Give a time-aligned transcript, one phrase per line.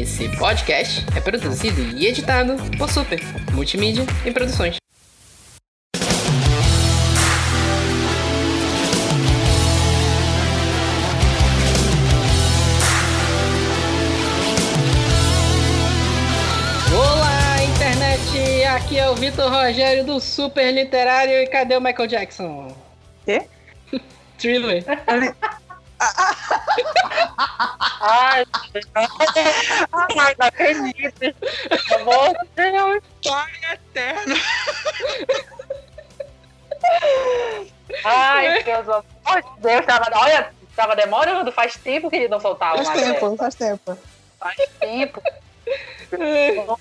[0.00, 3.20] Esse podcast é produzido e editado por Super
[3.52, 4.76] Multimídia e Produções.
[16.90, 18.64] Olá, internet!
[18.74, 22.74] Aqui é o Vitor Rogério do Super Literário e cadê o Michael Jackson?
[23.26, 23.42] Quê?
[24.38, 24.82] Thriller.
[28.00, 28.44] Ai,
[29.92, 31.36] ai, não acredito.
[32.04, 34.34] Você é um pai eterno.
[38.04, 42.40] Ai, Deus, pelo amor de Deus, tava, olha, tava demorando, faz tempo que ele não
[42.40, 43.98] soltava Faz tempo, faz tempo.
[44.38, 45.22] Faz tempo.
[46.18, 46.78] Meu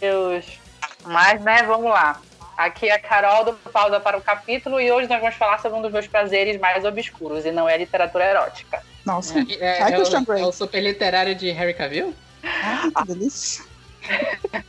[0.00, 0.58] Deus.
[1.04, 2.20] Mas, né, vamos lá.
[2.56, 5.78] Aqui é a Carol do Pausa para o Capítulo e hoje nós vamos falar sobre
[5.78, 8.82] um dos meus prazeres mais obscuros e não é literatura erótica.
[9.04, 12.14] Nossa, É, Ai, é Christian o, é o super literário de Harry Cavill?
[12.42, 13.62] Ai, que delícia.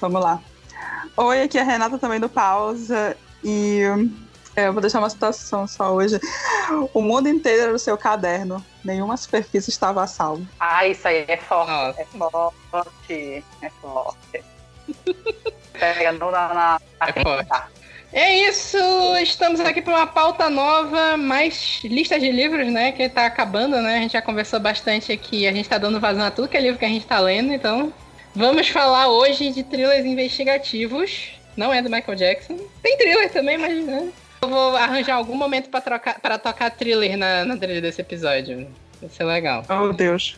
[0.00, 0.40] Vamos lá.
[1.16, 3.82] Oi, aqui é a Renata também do Pausa e
[4.56, 6.18] é, eu vou deixar uma situação só hoje.
[6.92, 10.44] O mundo inteiro era o seu caderno, nenhuma superfície estava a salvo.
[10.58, 11.70] Ah, isso aí é forte.
[11.70, 12.00] Nossa.
[12.00, 13.44] É forte.
[13.62, 14.44] É forte.
[15.80, 17.50] Pega no, na, na, É forte.
[18.12, 18.76] É isso!
[19.22, 22.92] Estamos aqui para uma pauta nova, mais listas de livros, né?
[22.92, 23.96] Que tá acabando, né?
[23.96, 26.60] A gente já conversou bastante aqui, a gente tá dando vazão a tudo que é
[26.60, 27.92] livro que a gente tá lendo, então.
[28.34, 31.30] Vamos falar hoje de thrillers investigativos.
[31.56, 32.58] Não é do Michael Jackson.
[32.82, 34.10] Tem thriller também, mas né?
[34.42, 38.68] Eu vou arranjar algum momento para trocar para tocar thriller na, na trilha desse episódio.
[39.00, 39.64] Vai ser legal.
[39.68, 40.36] Oh, Deus.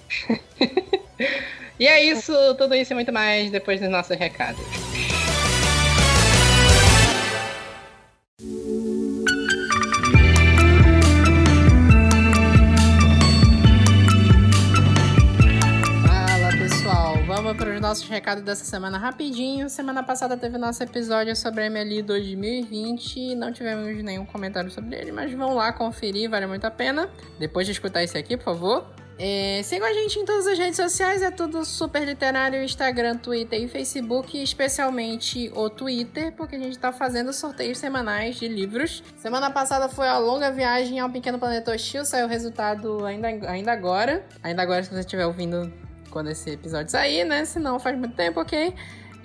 [1.83, 4.61] E é isso, tudo isso e muito mais depois dos nossos recados.
[17.93, 19.69] Nossos recados dessa semana rapidinho.
[19.69, 23.35] Semana passada teve nosso episódio sobre a MLI 2020.
[23.35, 27.11] Não tivemos nenhum comentário sobre ele, mas vão lá conferir, vale muito a pena.
[27.39, 28.87] Depois de escutar esse aqui, por favor.
[29.19, 33.63] É, sigam a gente em todas as redes sociais, é tudo super literário, Instagram, Twitter
[33.63, 39.03] e Facebook, especialmente o Twitter, porque a gente tá fazendo sorteios semanais de livros.
[39.19, 43.71] Semana passada foi a longa viagem ao Pequeno Planeta Hostil, saiu o resultado ainda, ainda
[43.71, 44.25] agora.
[44.43, 45.71] Ainda agora, se você estiver ouvindo
[46.13, 47.45] quando esse episódio sair, né?
[47.45, 48.75] Se não, faz muito tempo, ok?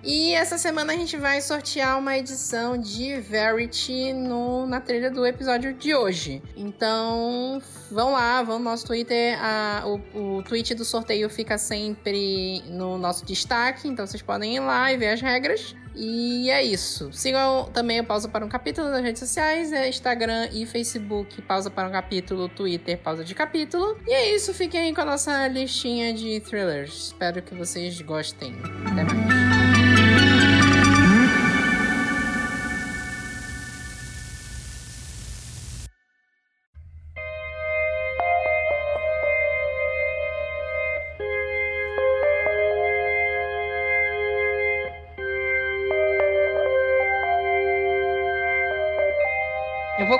[0.03, 5.25] E essa semana a gente vai sortear uma edição de Verity no, na trilha do
[5.25, 6.41] episódio de hoje.
[6.55, 7.61] Então,
[7.91, 9.37] vão lá, vão no nosso Twitter.
[9.41, 14.59] A, o, o tweet do sorteio fica sempre no nosso destaque, então vocês podem ir
[14.61, 15.75] lá e ver as regras.
[15.97, 17.11] E é isso.
[17.11, 21.71] Sigam também o Pausa para um Capítulo nas redes sociais, é Instagram e Facebook, Pausa
[21.71, 23.97] para um Capítulo, Twitter, Pausa de Capítulo.
[24.05, 27.07] E é isso, fiquem aí com a nossa listinha de thrillers.
[27.07, 28.55] Espero que vocês gostem.
[28.85, 29.36] Até mais.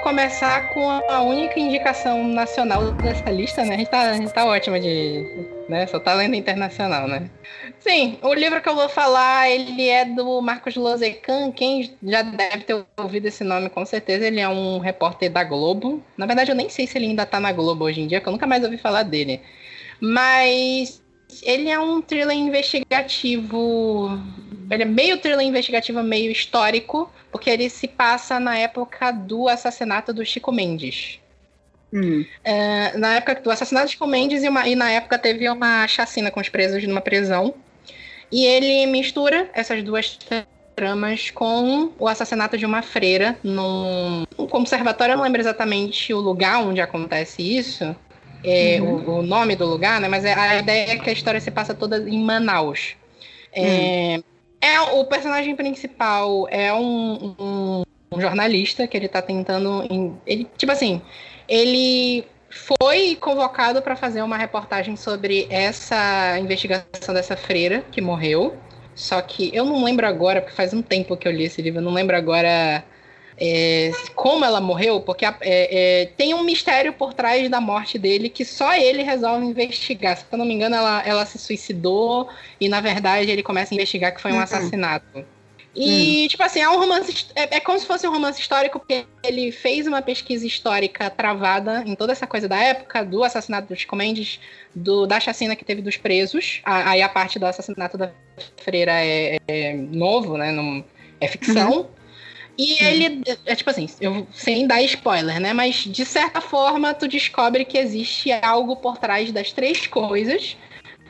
[0.07, 3.75] Começar com a única indicação nacional dessa lista, né?
[3.75, 5.45] A gente tá, a gente tá ótima de.
[5.67, 5.85] Né?
[5.85, 7.29] Só tá lendo internacional, né?
[7.77, 11.51] Sim, o livro que eu vou falar, ele é do Marcos Lozecan.
[11.51, 16.01] Quem já deve ter ouvido esse nome, com certeza, ele é um repórter da Globo.
[16.15, 18.29] Na verdade, eu nem sei se ele ainda tá na Globo hoje em dia, porque
[18.29, 19.41] eu nunca mais ouvi falar dele.
[19.99, 21.03] Mas
[21.43, 24.19] ele é um thriller investigativo.
[24.69, 30.13] Ele é meio thriller investigativo, meio histórico, porque ele se passa na época do assassinato
[30.13, 31.19] do Chico Mendes.
[31.93, 32.25] Hum.
[32.43, 35.87] É, na época do assassinato de Chico Mendes e, uma- e na época teve uma
[35.87, 37.53] chacina com os presos numa prisão.
[38.31, 40.19] E ele mistura essas duas
[40.75, 45.13] tramas com o assassinato de uma freira num um conservatório.
[45.13, 47.95] Eu não lembro exatamente o lugar onde acontece isso,
[48.43, 50.07] é, o, o nome do lugar, né?
[50.07, 52.95] Mas é- a ideia é que a história se passa toda em Manaus.
[53.51, 54.19] É,
[54.61, 59.83] é o personagem principal é um, um- um jornalista que ele tá tentando.
[60.25, 61.01] ele, tipo assim,
[61.47, 68.55] ele foi convocado para fazer uma reportagem sobre essa investigação dessa freira que morreu.
[68.95, 71.79] Só que eu não lembro agora, porque faz um tempo que eu li esse livro,
[71.79, 72.83] eu não lembro agora
[73.39, 78.29] é, como ela morreu, porque é, é, tem um mistério por trás da morte dele
[78.29, 80.17] que só ele resolve investigar.
[80.17, 82.27] Se eu não me engano, ela, ela se suicidou
[82.59, 84.41] e, na verdade, ele começa a investigar que foi um Uhum.
[84.41, 85.25] assassinato.
[85.75, 86.27] E, hum.
[86.27, 87.27] tipo assim, é um romance.
[87.35, 91.83] É, é, como se fosse um romance histórico, porque ele fez uma pesquisa histórica travada
[91.85, 94.39] em toda essa coisa da época, do assassinato dos Mendes,
[94.73, 96.61] do, da chacina que teve dos presos.
[96.65, 98.11] Aí a parte do assassinato da
[98.57, 100.51] freira é, é novo, né?
[100.51, 100.83] Não,
[101.21, 101.81] é ficção.
[101.81, 101.96] Uhum.
[102.57, 105.53] E ele, é tipo assim, eu, sem dar spoiler, né?
[105.53, 110.57] Mas de certa forma, tu descobre que existe algo por trás das três coisas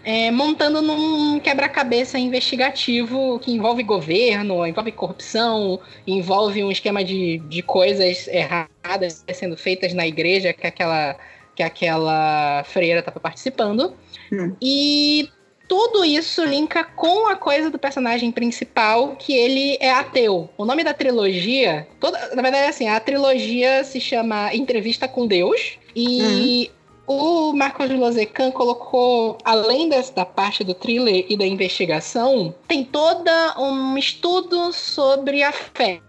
[0.07, 7.61] é, montando num quebra-cabeça investigativo que envolve governo, envolve corrupção, envolve um esquema de, de
[7.61, 11.17] coisas erradas sendo feitas na igreja que aquela,
[11.53, 13.93] que aquela freira estava participando.
[14.31, 14.55] Hum.
[14.61, 15.29] E
[15.67, 20.49] tudo isso linka com a coisa do personagem principal, que ele é ateu.
[20.57, 25.27] O nome da trilogia, toda, na verdade é assim, a trilogia se chama Entrevista com
[25.27, 25.77] Deus.
[25.95, 26.77] E uhum
[27.07, 33.97] o Marcos Lozecan colocou, além dessa parte do thriller e da investigação, tem toda um
[33.97, 36.01] estudo sobre a fé.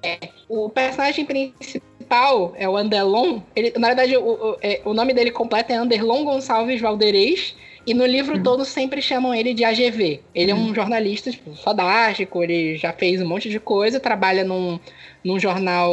[0.48, 3.40] O personagem principal é o Andelon.
[3.54, 7.54] Ele, na verdade, o, o, é, o nome dele completo é Anderlon Gonçalves Valderez.
[7.88, 8.42] E no livro uhum.
[8.42, 10.20] todos sempre chamam ele de AGV.
[10.34, 10.58] Ele uhum.
[10.58, 14.78] é um jornalista tipo, fodástico, ele já fez um monte de coisa, trabalha num,
[15.24, 15.90] num jornal.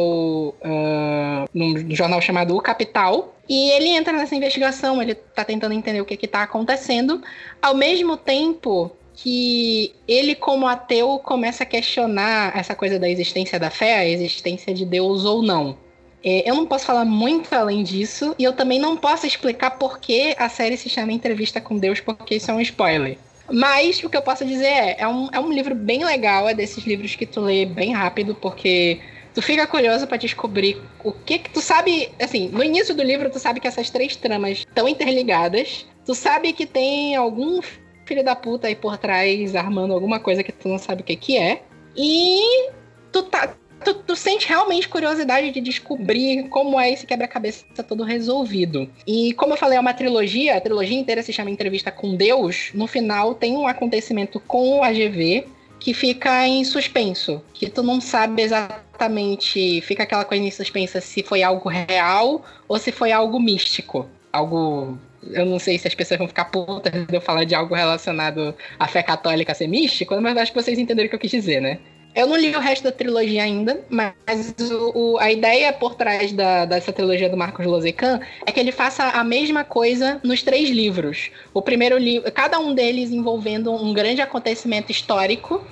[0.60, 3.34] Uh, num jornal chamado O Capital.
[3.48, 7.22] E ele entra nessa investigação, ele tá tentando entender o que, que tá acontecendo,
[7.62, 13.70] ao mesmo tempo que ele, como ateu, começa a questionar essa coisa da existência da
[13.70, 15.78] fé, a existência de Deus ou não.
[16.28, 20.00] É, eu não posso falar muito além disso, e eu também não posso explicar por
[20.00, 23.16] que a série se chama Entrevista com Deus, porque isso é um spoiler.
[23.48, 26.52] Mas o que eu posso dizer é, é um, é um livro bem legal, é
[26.52, 28.98] desses livros que tu lê bem rápido, porque
[29.32, 33.30] tu fica curioso para descobrir o que que tu sabe, assim, no início do livro
[33.30, 37.60] tu sabe que essas três tramas estão interligadas, tu sabe que tem algum
[38.04, 41.14] filho da puta aí por trás armando alguma coisa que tu não sabe o que
[41.14, 41.62] que é,
[41.96, 42.70] e
[43.12, 43.54] tu tá
[43.86, 48.90] tu, tu sente realmente curiosidade de descobrir como é esse quebra-cabeça todo resolvido.
[49.06, 52.70] E como eu falei, é uma trilogia, a trilogia inteira se chama Entrevista com Deus.
[52.74, 55.46] No final tem um acontecimento com o AGV
[55.78, 61.22] que fica em suspenso, que tu não sabe exatamente, fica aquela coisa em suspensa se
[61.22, 64.98] foi algo real ou se foi algo místico, algo
[65.32, 68.54] eu não sei se as pessoas vão ficar putas de eu falar de algo relacionado
[68.78, 71.60] à fé católica ser místico, mas acho que vocês entenderam o que eu quis dizer,
[71.60, 71.78] né?
[72.16, 74.14] Eu não li o resto da trilogia ainda, mas
[74.58, 78.72] o, o, a ideia por trás da, dessa trilogia do Marcos Lozecan é que ele
[78.72, 81.30] faça a mesma coisa nos três livros.
[81.52, 85.62] O primeiro livro, cada um deles envolvendo um grande acontecimento histórico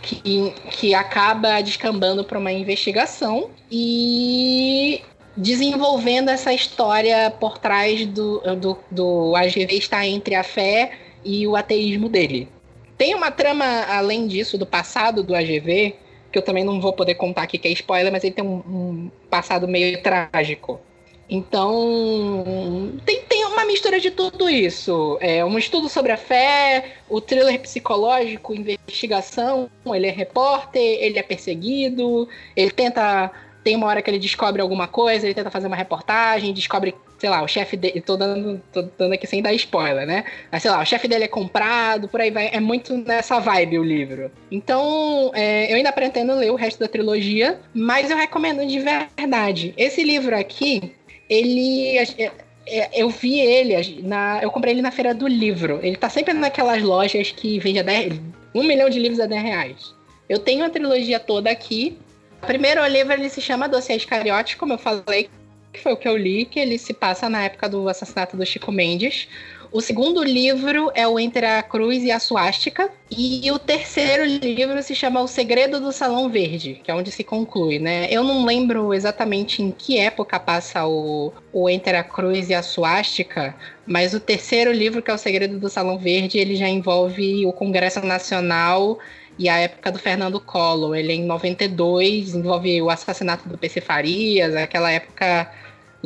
[0.00, 5.02] que, que acaba descambando para uma investigação e
[5.36, 10.92] desenvolvendo essa história por trás do, do, do AGV estar entre a fé
[11.24, 12.48] e o ateísmo dele.
[12.96, 15.96] Tem uma trama, além disso, do passado do AGV,
[16.32, 18.56] que eu também não vou poder contar aqui, que é spoiler, mas ele tem um,
[18.56, 20.80] um passado meio trágico.
[21.28, 25.18] Então, tem, tem uma mistura de tudo isso.
[25.20, 29.68] É um estudo sobre a fé, o thriller psicológico, investigação.
[29.86, 33.30] Ele é repórter, ele é perseguido, ele tenta.
[33.64, 37.30] Tem uma hora que ele descobre alguma coisa, ele tenta fazer uma reportagem, descobre sei
[37.30, 38.00] lá, o chefe dele.
[38.00, 40.24] Tô dando, tô dando aqui sem dar spoiler, né?
[40.50, 42.50] Mas sei lá, o chefe dele é comprado, por aí vai.
[42.52, 44.30] É muito nessa vibe o livro.
[44.50, 49.74] Então, é, eu ainda pretendo ler o resto da trilogia, mas eu recomendo de verdade.
[49.76, 50.94] Esse livro aqui,
[51.28, 51.98] ele.
[51.98, 52.32] É,
[52.68, 55.78] é, eu vi ele, na, eu comprei ele na feira do livro.
[55.82, 58.20] Ele tá sempre naquelas lojas que vende a 10,
[58.54, 59.94] um milhão de livros a 10 reais.
[60.28, 61.96] Eu tenho a trilogia toda aqui.
[62.42, 65.30] O primeiro livro ele se chama Dossiês Cariotes, como eu falei,
[65.76, 68.72] foi o que eu li, que ele se passa na época do assassinato do Chico
[68.72, 69.28] Mendes.
[69.72, 72.88] O segundo livro é o Entre a Cruz e a Suástica.
[73.10, 77.22] E o terceiro livro se chama O Segredo do Salão Verde, que é onde se
[77.22, 78.06] conclui, né?
[78.10, 82.62] Eu não lembro exatamente em que época passa o, o Entre a Cruz e a
[82.62, 83.54] Suástica,
[83.86, 87.52] mas o terceiro livro, que é O Segredo do Salão Verde, ele já envolve o
[87.52, 88.98] Congresso Nacional
[89.38, 90.96] e a época do Fernando Collor.
[90.96, 95.50] Ele é em 92, envolve o assassinato do PC Farias, aquela época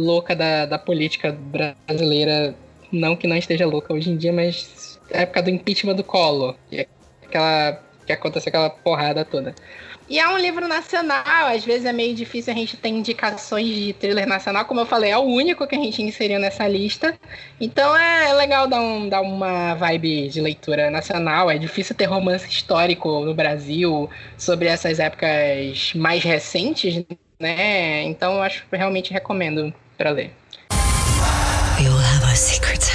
[0.00, 2.54] louca da, da política brasileira.
[2.92, 6.57] Não que não esteja louca hoje em dia, mas a época do impeachment do Collor.
[6.73, 6.87] E
[7.23, 9.54] aquela, que aconteceu aquela porrada toda.
[10.11, 13.92] E é um livro nacional, às vezes é meio difícil a gente ter indicações de
[13.92, 17.16] thriller nacional, como eu falei, é o único que a gente inseriu nessa lista.
[17.61, 22.49] Então é legal dar, um, dar uma vibe de leitura nacional, é difícil ter romance
[22.49, 27.04] histórico no Brasil sobre essas épocas mais recentes,
[27.38, 28.02] né?
[28.02, 30.30] Então eu acho que realmente recomendo para ler.
[31.78, 32.88] We all have our secrets,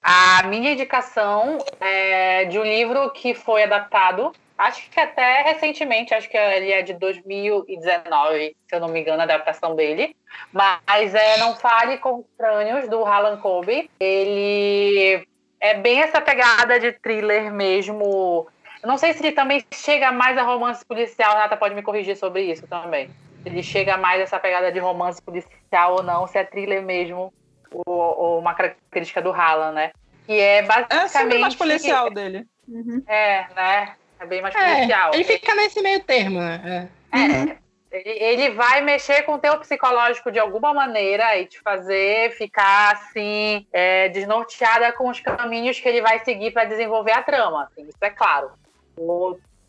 [0.00, 6.14] Ah, a minha indicação é de um livro que foi adaptado, acho que até recentemente,
[6.14, 10.14] acho que ele é de 2019, se eu não me engano, a adaptação dele.
[10.52, 13.90] Mas é Não Fale com Estranhos, do Harlan Coben.
[13.98, 15.26] Ele
[15.60, 18.46] é bem essa pegada de thriller mesmo.
[18.82, 22.16] Eu não sei se ele também chega mais a romance policial, Nata pode me corrigir
[22.16, 23.08] sobre isso também.
[23.42, 26.82] Se ele chega mais a essa pegada de romance policial ou não, se é thriller
[26.82, 27.32] mesmo,
[27.72, 29.92] ou, uma característica do Harlan, né?
[30.26, 31.04] Que é basicamente.
[31.04, 32.46] É sempre mais policial dele.
[32.68, 33.02] Uhum.
[33.06, 33.94] É, né?
[34.20, 35.14] É bem mais é, policial.
[35.14, 36.88] Ele fica nesse meio termo, né?
[37.12, 37.16] É.
[37.16, 37.56] Uhum.
[37.90, 42.92] Ele, ele vai mexer com o teu psicológico de alguma maneira e te fazer ficar
[42.92, 47.64] assim, é, desnorteada com os caminhos que ele vai seguir para desenvolver a trama.
[47.64, 48.50] Assim, isso é claro.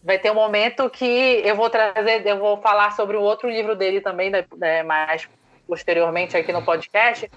[0.04, 3.76] Vai ter um momento que eu vou trazer, eu vou falar sobre o outro livro
[3.76, 5.28] dele também, né, né mais
[5.70, 7.30] posteriormente aqui no podcast.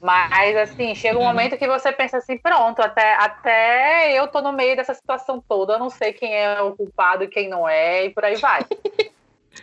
[0.00, 4.52] Mas, assim, chega um momento que você pensa assim: pronto, até, até eu tô no
[4.52, 8.04] meio dessa situação toda, eu não sei quem é o culpado e quem não é,
[8.04, 8.60] e por aí vai.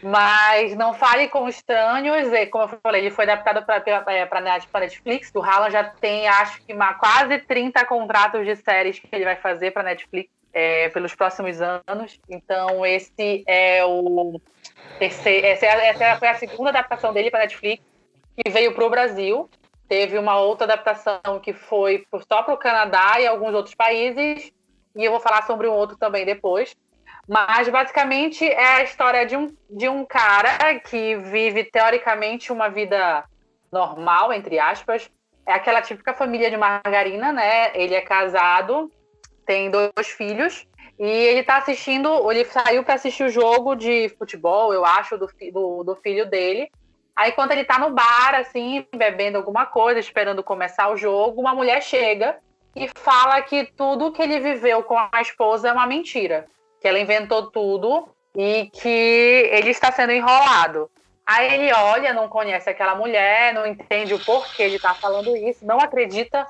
[0.04, 4.42] Mas não fale com estranhos, e, como eu falei, ele foi adaptado para é,
[4.80, 5.32] Netflix.
[5.34, 9.38] O Haaland já tem, acho que, uma, quase 30 contratos de séries que ele vai
[9.38, 12.20] fazer para Netflix é, pelos próximos anos.
[12.30, 14.40] Então, esse é o
[15.00, 15.48] terceiro.
[15.48, 17.84] Essa, é, essa foi a segunda adaptação dele para Netflix
[18.38, 19.50] que veio para o Brasil.
[19.88, 24.52] Teve uma outra adaptação que foi só para o Canadá e alguns outros países.
[24.96, 26.76] E eu vou falar sobre um outro também depois.
[27.28, 33.26] Mas basicamente é a história de um, de um cara que vive teoricamente uma vida
[33.72, 35.10] normal, entre aspas.
[35.46, 37.72] É aquela típica família de margarina, né?
[37.74, 38.92] Ele é casado,
[39.48, 40.68] tem dois filhos.
[41.00, 45.28] E ele tá assistindo, ele saiu para assistir o jogo de futebol, eu acho, do,
[45.52, 46.70] do, do filho dele.
[47.16, 51.56] Aí, quando ele tá no bar, assim, bebendo alguma coisa, esperando começar o jogo, uma
[51.56, 52.38] mulher chega
[52.76, 56.46] e fala que tudo que ele viveu com a esposa é uma mentira.
[56.80, 60.90] Que ela inventou tudo e que ele está sendo enrolado.
[61.28, 65.66] Aí ele olha, não conhece aquela mulher, não entende o porquê ele está falando isso,
[65.66, 66.48] não acredita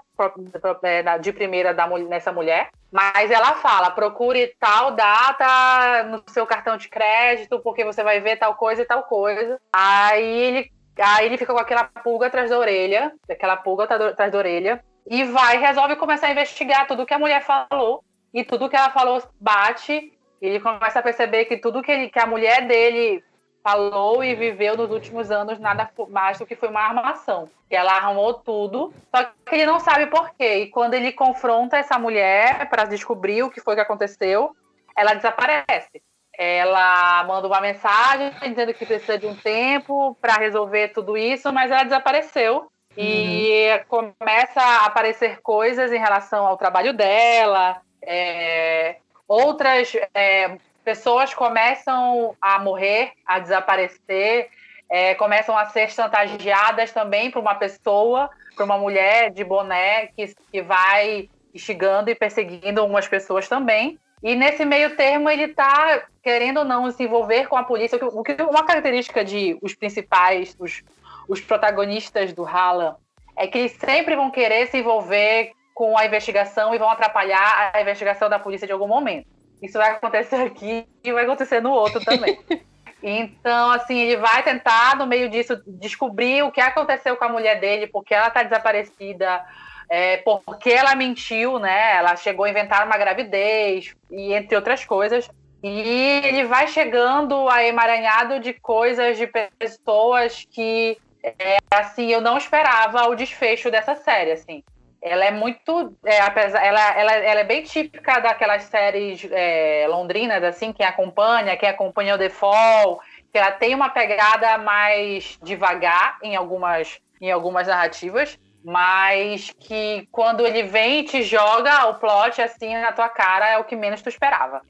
[0.84, 1.76] é, de primeira
[2.08, 8.04] nessa mulher, mas ela fala: procure tal data no seu cartão de crédito, porque você
[8.04, 9.60] vai ver tal coisa e tal coisa.
[9.74, 14.38] Aí ele, aí ele fica com aquela pulga atrás da orelha, aquela pulga atrás da
[14.38, 18.76] orelha, e vai, resolve começar a investigar tudo que a mulher falou, e tudo que
[18.76, 20.14] ela falou bate.
[20.40, 23.24] Ele começa a perceber que tudo que, ele, que a mulher dele
[23.68, 27.50] falou e viveu nos últimos anos nada mais do que foi uma armação.
[27.70, 30.60] Que ela armou tudo, só que ele não sabe por quê.
[30.60, 34.56] E quando ele confronta essa mulher para descobrir o que foi que aconteceu,
[34.96, 36.02] ela desaparece.
[36.38, 41.70] Ela manda uma mensagem dizendo que precisa de um tempo para resolver tudo isso, mas
[41.70, 42.72] ela desapareceu.
[42.96, 44.14] E uhum.
[44.18, 48.96] começa a aparecer coisas em relação ao trabalho dela, é,
[49.28, 50.58] outras é,
[50.88, 54.48] pessoas começam a morrer, a desaparecer,
[54.90, 60.34] é, começam a ser chantageadas também por uma pessoa, por uma mulher de boné que,
[60.50, 64.00] que vai instigando e perseguindo algumas pessoas também.
[64.24, 68.00] E nesse meio termo ele está querendo ou não se envolver com a polícia.
[68.02, 70.86] O que uma característica de os principais, os,
[71.28, 72.96] os protagonistas do Hala,
[73.36, 77.82] é que eles sempre vão querer se envolver com a investigação e vão atrapalhar a
[77.82, 79.37] investigação da polícia de algum momento.
[79.62, 82.40] Isso vai acontecer aqui e vai acontecer no outro também.
[83.02, 87.60] Então, assim, ele vai tentar, no meio disso, descobrir o que aconteceu com a mulher
[87.60, 89.46] dele, porque ela está desaparecida,
[89.88, 91.96] é, porque ela mentiu, né?
[91.96, 95.30] Ela chegou a inventar uma gravidez, e entre outras coisas.
[95.62, 99.28] E ele vai chegando a emaranhado de coisas, de
[99.60, 104.64] pessoas que, é, assim, eu não esperava o desfecho dessa série, assim
[105.02, 105.96] ela é muito.
[106.04, 111.58] É, apesar, ela, ela, ela é bem típica daquelas séries é, londrinas, assim, quem acompanha,
[111.58, 113.00] quem acompanha o Fall,
[113.32, 120.46] que ela tem uma pegada mais devagar em algumas, em algumas narrativas, mas que quando
[120.46, 124.02] ele vem e te joga o plot assim na tua cara é o que menos
[124.02, 124.62] tu esperava.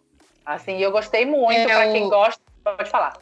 [0.46, 3.14] Assim, eu gostei muito, é, para quem gosta, pode falar.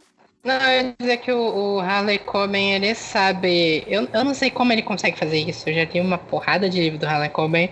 [0.46, 3.84] Não, eu ia dizer que o, o Harley Coben, ele sabe.
[3.88, 5.68] Eu, eu não sei como ele consegue fazer isso.
[5.68, 7.72] Eu já tenho uma porrada de livro do Harley Coben.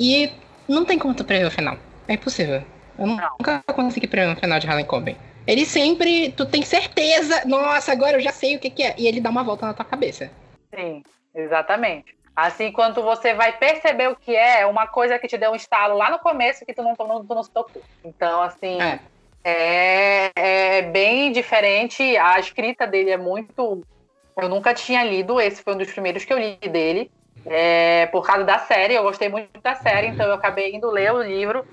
[0.00, 0.28] E
[0.68, 1.78] não tem como tu prever o final.
[2.08, 2.60] É impossível.
[2.98, 3.16] Eu não.
[3.38, 5.16] nunca consegui prever o final de Harley Coben.
[5.46, 6.32] Ele sempre.
[6.32, 7.44] Tu tem certeza.
[7.44, 8.96] Nossa, agora eu já sei o que, que é.
[8.98, 10.28] E ele dá uma volta na tua cabeça.
[10.74, 12.16] Sim, exatamente.
[12.34, 15.56] Assim, quando você vai perceber o que é, é uma coisa que te deu um
[15.56, 17.82] estalo lá no começo que tu não, tu não, tu não se tocou.
[18.02, 18.98] Então, assim, é.
[19.44, 20.30] É,
[20.78, 22.16] é bem diferente.
[22.16, 23.82] A escrita dele é muito.
[24.38, 27.10] Eu nunca tinha lido, esse foi um dos primeiros que eu li dele.
[27.46, 28.94] é, por causa da série.
[28.94, 31.64] Eu gostei muito da série, então eu acabei indo ler o livro,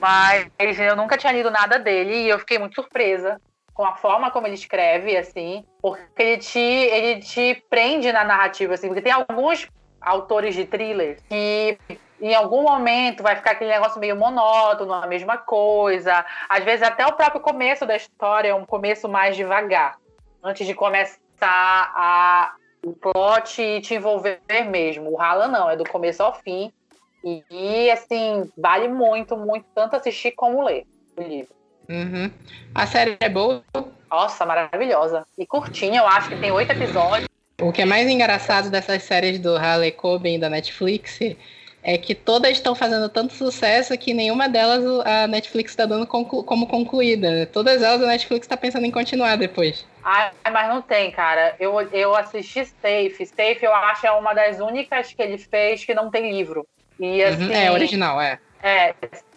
[0.00, 0.46] mas
[0.78, 3.40] eu nunca tinha lido nada dele e eu fiquei muito surpresa
[3.74, 8.74] com a forma como ele escreve, assim, porque ele te, ele te prende na narrativa,
[8.74, 9.66] assim, porque tem alguns
[10.00, 11.78] autores de thriller que
[12.20, 16.24] em algum momento vai ficar aquele negócio meio monótono, a mesma coisa.
[16.48, 19.96] Às vezes até o próprio começo da história é um começo mais devagar,
[20.42, 25.10] antes de começar a o plot e te envolver mesmo.
[25.10, 26.72] O Rala não, é do começo ao fim.
[27.24, 31.52] E, e, assim, vale muito, muito, tanto assistir como ler o livro.
[31.88, 32.30] Uhum.
[32.74, 33.62] A série é boa?
[34.10, 35.26] Nossa, maravilhosa.
[35.36, 37.28] E curtinha, eu acho que tem oito episódios.
[37.60, 41.18] O que é mais engraçado dessas séries do Harley Coben da Netflix
[41.82, 46.42] é que todas estão fazendo tanto sucesso que nenhuma delas a Netflix está dando conclu
[46.42, 47.46] como concluída.
[47.52, 49.86] Todas elas a Netflix está pensando em continuar depois.
[50.04, 51.54] Ah, mas não tem, cara.
[51.58, 53.26] Eu, eu assisti Safe.
[53.26, 56.66] Safe eu acho é uma das únicas que ele fez que não tem livro.
[56.98, 57.28] E, uhum.
[57.28, 58.38] assim, uhum, é original, é.
[58.62, 58.94] É.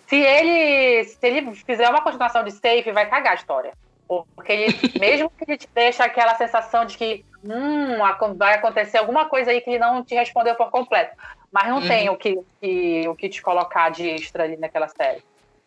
[0.07, 3.73] Se ele, se ele fizer uma continuação de Safe, vai cagar a história.
[4.07, 7.97] Porque ele, mesmo que ele te deixe aquela sensação de que hum,
[8.35, 11.15] vai acontecer alguma coisa aí que ele não te respondeu por completo.
[11.51, 11.87] Mas não uhum.
[11.87, 15.21] tem o que, que, o que te colocar de extra ali naquela série.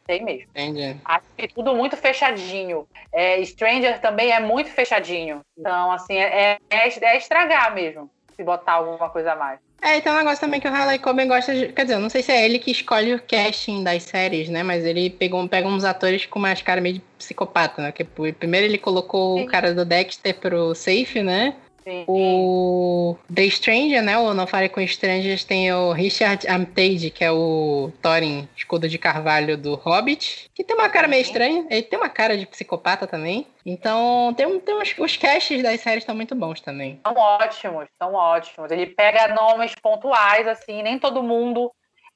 [0.07, 0.49] Tem mesmo.
[0.50, 0.97] Entendi.
[1.05, 2.87] Acho que tudo muito fechadinho.
[3.12, 5.41] É, Stranger também é muito fechadinho.
[5.59, 9.61] Então, assim, é, é, é estragar mesmo, se botar alguma coisa a mais.
[9.85, 11.69] É, então um negócio também que o Harley Coben gosta de.
[11.69, 14.62] Quer dizer, eu não sei se é ele que escolhe o casting das séries, né?
[14.62, 17.93] Mas ele pegou, pega uns atores com umas caras meio de psicopata, né?
[17.93, 19.45] Porque primeiro ele colocou Sim.
[19.45, 21.55] o cara do Dexter pro Safe, né?
[21.85, 22.05] Sim.
[22.09, 24.17] O The Stranger, né?
[24.17, 28.99] O Não Fale com Strangers tem o Richard Armitage, que é o Thorin, escudo de
[28.99, 31.67] carvalho do Hobbit, que tem uma cara meio estranha.
[31.71, 33.47] Ele tem uma cara de psicopata também.
[33.67, 37.00] Então, tem, tem uns, os casts das séries estão muito bons também.
[37.07, 38.71] São ótimos, são ótimos.
[38.71, 41.71] Ele pega nomes pontuais, assim, nem todo mundo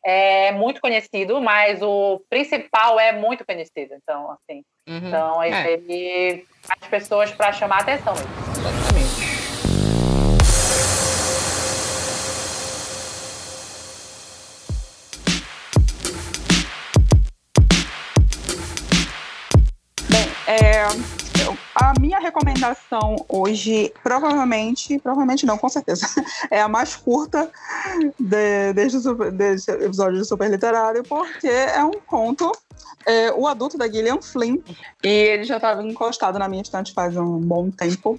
[0.04, 3.94] é muito conhecido, mas o principal é muito conhecido.
[3.94, 4.62] Então, assim.
[4.88, 5.08] Uhum.
[5.08, 5.72] Então, é.
[5.72, 9.27] ele as pessoas para chamar a atenção mesmo.
[20.48, 20.86] É,
[21.74, 26.06] a minha recomendação hoje, provavelmente, provavelmente não, com certeza,
[26.50, 27.50] é a mais curta
[28.18, 32.50] de, desde, o, desde o episódio do Super Literário, porque é um conto,
[33.04, 34.56] é, O Adulto da Gillian Flynn,
[35.04, 38.18] e ele já estava encostado na minha estante faz um bom tempo.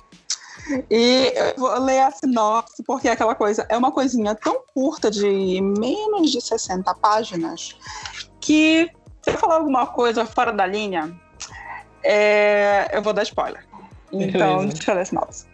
[0.88, 5.10] E eu vou ler a sinopse, porque é aquela coisa, é uma coisinha tão curta
[5.10, 7.76] de menos de 60 páginas,
[8.40, 8.88] que
[9.24, 11.20] se eu falar alguma coisa fora da linha,
[12.12, 13.64] é, eu vou dar spoiler.
[14.12, 15.46] Então, ler sinopse.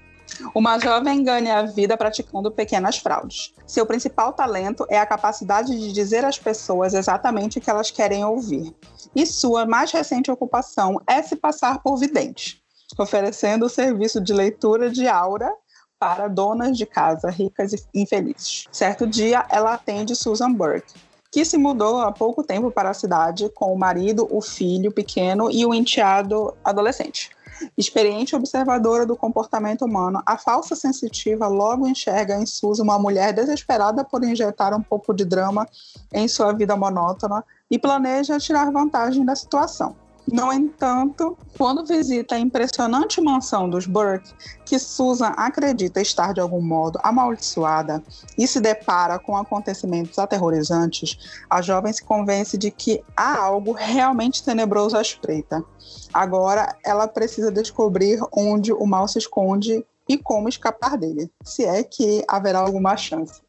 [0.55, 3.53] Uma jovem ganha a vida praticando pequenas fraudes.
[3.67, 8.23] Seu principal talento é a capacidade de dizer às pessoas exatamente o que elas querem
[8.23, 8.73] ouvir.
[9.13, 12.61] E sua mais recente ocupação é se passar por vidente,
[12.97, 15.51] oferecendo o serviço de leitura de aura
[15.99, 18.67] para donas de casa ricas e infelizes.
[18.71, 20.93] Certo dia, ela atende Susan Burke,
[21.35, 25.51] que se mudou há pouco tempo para a cidade com o marido, o filho pequeno
[25.51, 27.29] e o enteado adolescente.
[27.77, 34.01] Experiente observadora do comportamento humano, a falsa sensitiva logo enxerga em Suzy uma mulher desesperada
[34.01, 35.67] por injetar um pouco de drama
[36.13, 39.93] em sua vida monótona e planeja tirar vantagem da situação.
[40.31, 44.33] No entanto, quando visita a impressionante mansão dos Burke,
[44.65, 48.03] que Susan acredita estar de algum modo amaldiçoada
[48.37, 51.17] e se depara com acontecimentos aterrorizantes,
[51.49, 55.63] a jovem se convence de que há algo realmente tenebroso à espreita.
[56.11, 61.83] Agora ela precisa descobrir onde o mal se esconde e como escapar dele, se é
[61.83, 63.41] que haverá alguma chance.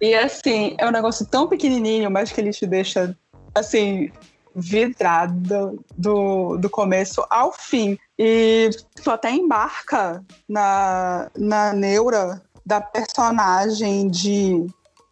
[0.00, 3.16] E assim, é um negócio tão pequenininho, mas que ele te deixa
[3.54, 4.10] assim
[4.56, 7.98] vidrada do, do começo ao fim.
[8.18, 8.70] E
[9.02, 14.66] tu até embarca na, na neura da personagem de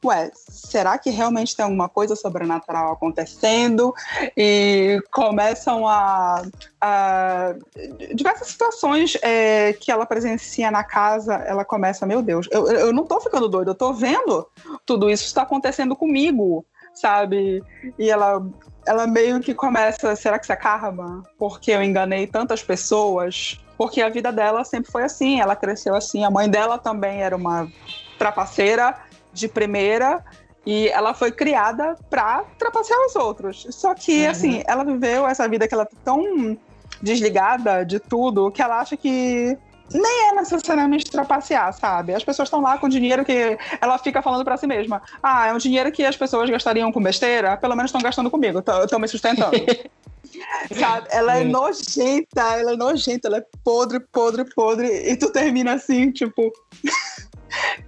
[0.05, 3.95] ué, será que realmente tem alguma coisa sobrenatural acontecendo?
[4.37, 6.43] E começam a.
[6.81, 7.55] a
[8.15, 13.05] diversas situações é, que ela presencia na casa, ela começa, meu Deus, eu, eu não
[13.05, 14.47] tô ficando doida, eu tô vendo
[14.85, 17.63] tudo isso está acontecendo comigo, sabe?
[17.99, 18.45] E ela
[18.87, 21.23] ela meio que começa, será que isso é karma?
[21.39, 23.61] Porque eu enganei tantas pessoas?
[23.77, 26.25] Porque a vida dela sempre foi assim, ela cresceu assim.
[26.25, 27.69] A mãe dela também era uma
[28.19, 28.95] trapaceira
[29.33, 30.25] de primeira
[30.67, 33.67] e ela foi criada para trapacear os outros.
[33.71, 34.31] Só que, uhum.
[34.31, 36.57] assim, ela viveu essa vida que ela tá tão
[37.03, 39.59] desligada de tudo que ela acha que
[39.93, 42.15] nem é necessariamente trapacear, sabe?
[42.15, 45.03] As pessoas estão lá com dinheiro que ela fica falando para si mesma.
[45.23, 48.61] Ah, é um dinheiro que as pessoas gastariam com besteira, pelo menos estão gastando comigo,
[48.61, 49.57] estão me sustentando.
[50.79, 51.09] sabe?
[51.11, 56.11] Ela é nojenta, ela é nojenta, ela é podre, podre, podre, e tu termina assim,
[56.11, 56.53] tipo.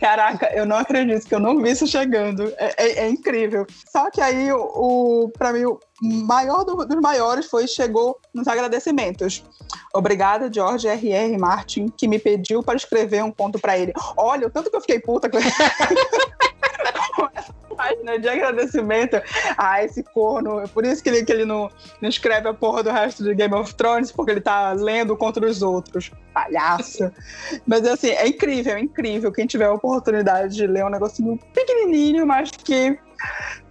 [0.01, 2.53] Caraca, eu não acredito que eu não vi isso chegando.
[2.59, 3.67] É, é, é incrível.
[3.91, 8.47] Só que aí, o, o para mim, o maior do, dos maiores foi chegou nos
[8.47, 9.43] agradecimentos.
[9.95, 11.39] Obrigada, George R.R.
[11.39, 13.93] Martin, que me pediu para escrever um conto para ele.
[14.17, 15.39] Olha, o tanto que eu fiquei puta com
[17.77, 19.21] página de agradecimento
[19.57, 20.61] a esse corno.
[20.61, 23.35] É por isso que ele, que ele não, não escreve a porra do resto de
[23.35, 26.11] Game of Thrones, porque ele tá lendo contra os outros.
[26.33, 27.11] Palhaço.
[27.67, 29.33] Mas assim, é incrível, é incrível.
[29.33, 32.99] Quem tiver a oportunidade de ler um negocinho pequenininho, mas que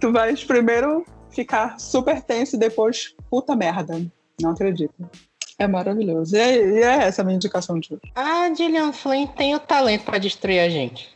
[0.00, 4.00] tu vais primeiro ficar super tenso e depois, puta merda.
[4.40, 4.94] Não acredito.
[5.58, 6.36] É maravilhoso.
[6.36, 8.12] E é, e é essa a minha indicação de hoje.
[8.14, 11.15] A Gillian Flynn tem o talento para destruir a gente.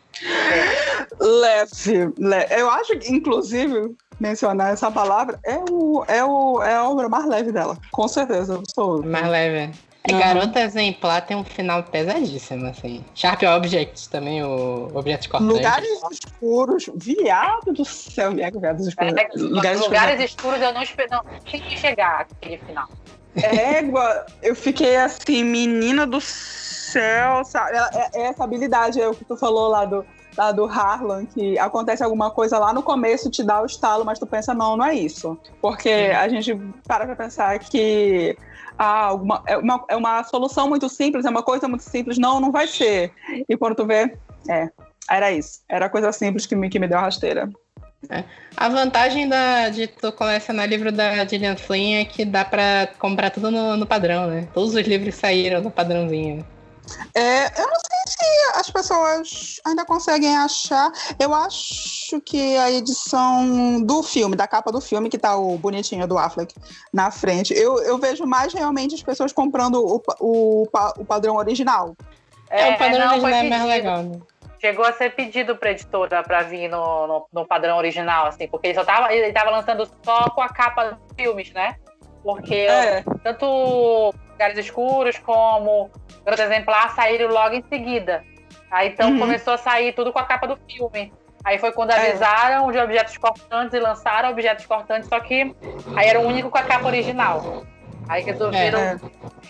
[1.18, 2.54] Leve, leve.
[2.54, 7.26] Eu acho que, inclusive, mencionar essa palavra é, o, é, o, é a obra mais
[7.26, 7.78] leve dela.
[7.92, 9.08] Com certeza, absoluta.
[9.08, 9.72] Mais leve.
[10.04, 10.18] É, uhum.
[10.18, 13.04] Garota Exemplar tem um final pesadíssimo, assim.
[13.14, 15.56] Sharp Objects também, o Objetos Cortantes.
[15.56, 19.12] Lugares escuros, viado do céu, viados escuros.
[19.12, 20.80] É, lugares, lugares escuros eu não,
[21.10, 22.88] não que chegar aquele final.
[23.36, 26.59] Égua, eu fiquei assim, menina do céu,
[27.44, 27.76] sabe?
[27.76, 30.04] É, é essa habilidade, é o que tu falou lá do,
[30.36, 34.18] lá do Harlan, que acontece alguma coisa lá no começo, te dá o estalo, mas
[34.18, 35.38] tu pensa, não, não é isso.
[35.60, 36.54] Porque a gente
[36.86, 38.36] para pra pensar que
[38.78, 39.10] ah,
[39.46, 42.66] é, uma, é uma solução muito simples, é uma coisa muito simples, não, não vai
[42.66, 43.12] ser.
[43.48, 44.16] E quando tu vê,
[44.48, 44.68] é,
[45.10, 45.60] era isso.
[45.68, 47.50] Era a coisa simples que me, que me deu a rasteira.
[48.08, 48.24] É.
[48.56, 53.30] A vantagem da, de tu colecionar livro da Gillian Flynn é que dá pra comprar
[53.30, 54.48] tudo no, no padrão, né?
[54.54, 56.44] Todos os livros saíram no padrãozinho.
[57.14, 60.90] É, eu não sei se as pessoas ainda conseguem achar.
[61.18, 66.06] Eu acho que a edição do filme, da capa do filme, que tá o bonitinho
[66.06, 66.54] do Affleck
[66.92, 71.96] na frente, eu, eu vejo mais realmente as pessoas comprando o, o, o padrão original.
[72.48, 74.20] É, é o padrão não, original é mais legal, né?
[74.60, 78.68] Chegou a ser pedido pra editora pra vir no, no, no, padrão original, assim, porque
[78.68, 81.76] ele só tava, ele tava lançando só com a capa dos filmes, né?
[82.22, 83.02] Porque é.
[83.22, 85.90] tanto Lugares Escuros como
[86.24, 88.24] Garota Exemplar saíram logo em seguida.
[88.70, 89.18] Aí então uhum.
[89.18, 91.12] começou a sair tudo com a capa do filme.
[91.44, 92.08] Aí foi quando é.
[92.08, 95.54] avisaram de objetos cortantes e lançaram objetos cortantes, só que
[95.94, 97.64] aí era o único com a capa original.
[98.08, 98.98] Aí resolveram é.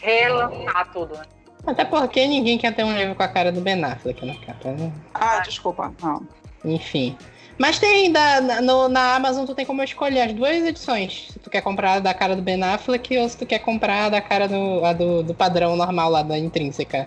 [0.00, 1.22] relançar tudo, né?
[1.64, 4.70] Até porque ninguém quer ter um livro com a cara do Ben Affleck na capa,
[4.72, 4.92] né?
[5.14, 5.92] Ah, desculpa.
[6.02, 6.26] Não.
[6.64, 7.16] Enfim.
[7.60, 11.28] Mas tem da, no, na Amazon tu tem como escolher as duas edições.
[11.30, 14.18] Se tu quer comprar da cara do Ben Affleck ou se tu quer comprar da
[14.18, 17.06] cara do, a do, do padrão normal lá da intrínseca.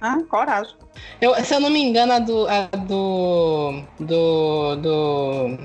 [0.00, 0.72] Ah, coragem.
[1.20, 2.46] Eu, se eu não me engano, a do.
[2.46, 3.82] A do.
[3.98, 4.76] Do.
[4.76, 5.58] Do.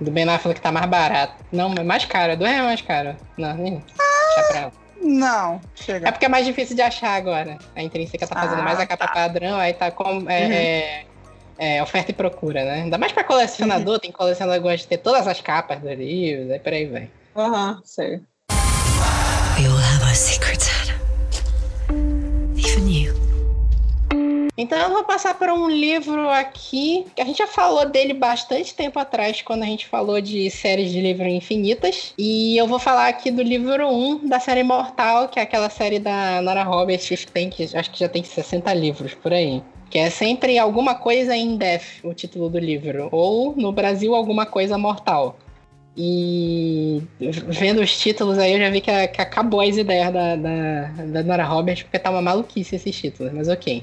[0.00, 1.44] Do Ben Affleck tá mais barato.
[1.52, 2.32] Não, é mais caro.
[2.32, 3.14] É dois reais mais caro.
[3.36, 3.84] Não, nem.
[3.98, 4.72] Ah, deixa pra.
[5.02, 6.08] Não, chega.
[6.08, 7.58] É porque é mais difícil de achar agora.
[7.74, 9.12] A intrínseca tá fazendo ah, mais a capa tá.
[9.12, 10.08] padrão, aí tá com.
[10.08, 10.30] É, uhum.
[10.30, 11.04] é,
[11.58, 12.82] é, oferta e procura, né?
[12.82, 16.52] Ainda mais pra colecionador, tem colecionador que gosta de ter todas as capas do livro,
[16.52, 17.10] aí por aí vem.
[17.36, 18.20] Aham, uhum, sei.
[19.58, 20.68] We all have our secrets,
[22.56, 23.26] Even you.
[24.58, 28.74] Então eu vou passar por um livro aqui, que a gente já falou dele bastante
[28.74, 32.14] tempo atrás, quando a gente falou de séries de livro infinitas.
[32.16, 35.98] E eu vou falar aqui do livro 1 da série Mortal, que é aquela série
[35.98, 39.62] da Nora Roberts, que tem, que acho que já tem 60 livros por aí.
[39.88, 43.08] Que é sempre alguma coisa em death, o título do livro.
[43.12, 45.38] Ou, no Brasil, alguma coisa mortal.
[45.96, 50.82] E vendo os títulos aí, eu já vi que, que acabou as ideias da, da,
[51.06, 53.82] da Nora Roberts, porque tá uma maluquice esses títulos, mas ok.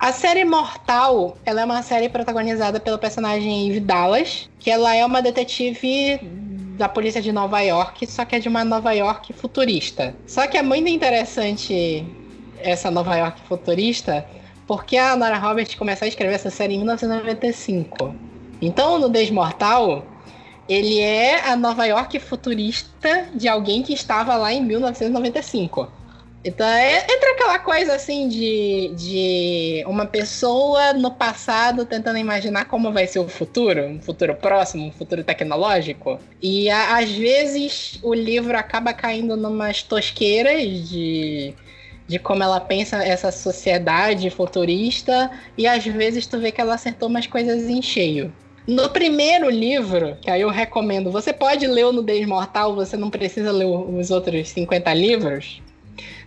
[0.00, 5.04] A série Mortal, ela é uma série protagonizada pelo personagem Eve Dallas, que ela é
[5.04, 6.20] uma detetive
[6.76, 10.14] da polícia de Nova York, só que é de uma Nova York futurista.
[10.26, 12.06] Só que é muito interessante
[12.60, 14.24] essa Nova York futurista,
[14.68, 18.14] porque a Nora Roberts começou a escrever essa série em 1995.
[18.60, 20.06] Então, no Desmortal,
[20.68, 25.90] ele é a Nova York futurista de alguém que estava lá em 1995.
[26.44, 32.92] Então, é, entra aquela coisa assim de, de uma pessoa no passado tentando imaginar como
[32.92, 36.18] vai ser o futuro, um futuro próximo, um futuro tecnológico.
[36.42, 41.54] E a, às vezes o livro acaba caindo numas tosqueiras de
[42.08, 47.08] de como ela pensa essa sociedade futurista e às vezes tu vê que ela acertou
[47.08, 48.32] umas coisas em cheio.
[48.66, 53.10] No primeiro livro, que aí eu recomendo, você pode ler o Nudez Mortal, você não
[53.10, 55.62] precisa ler os outros 50 livros.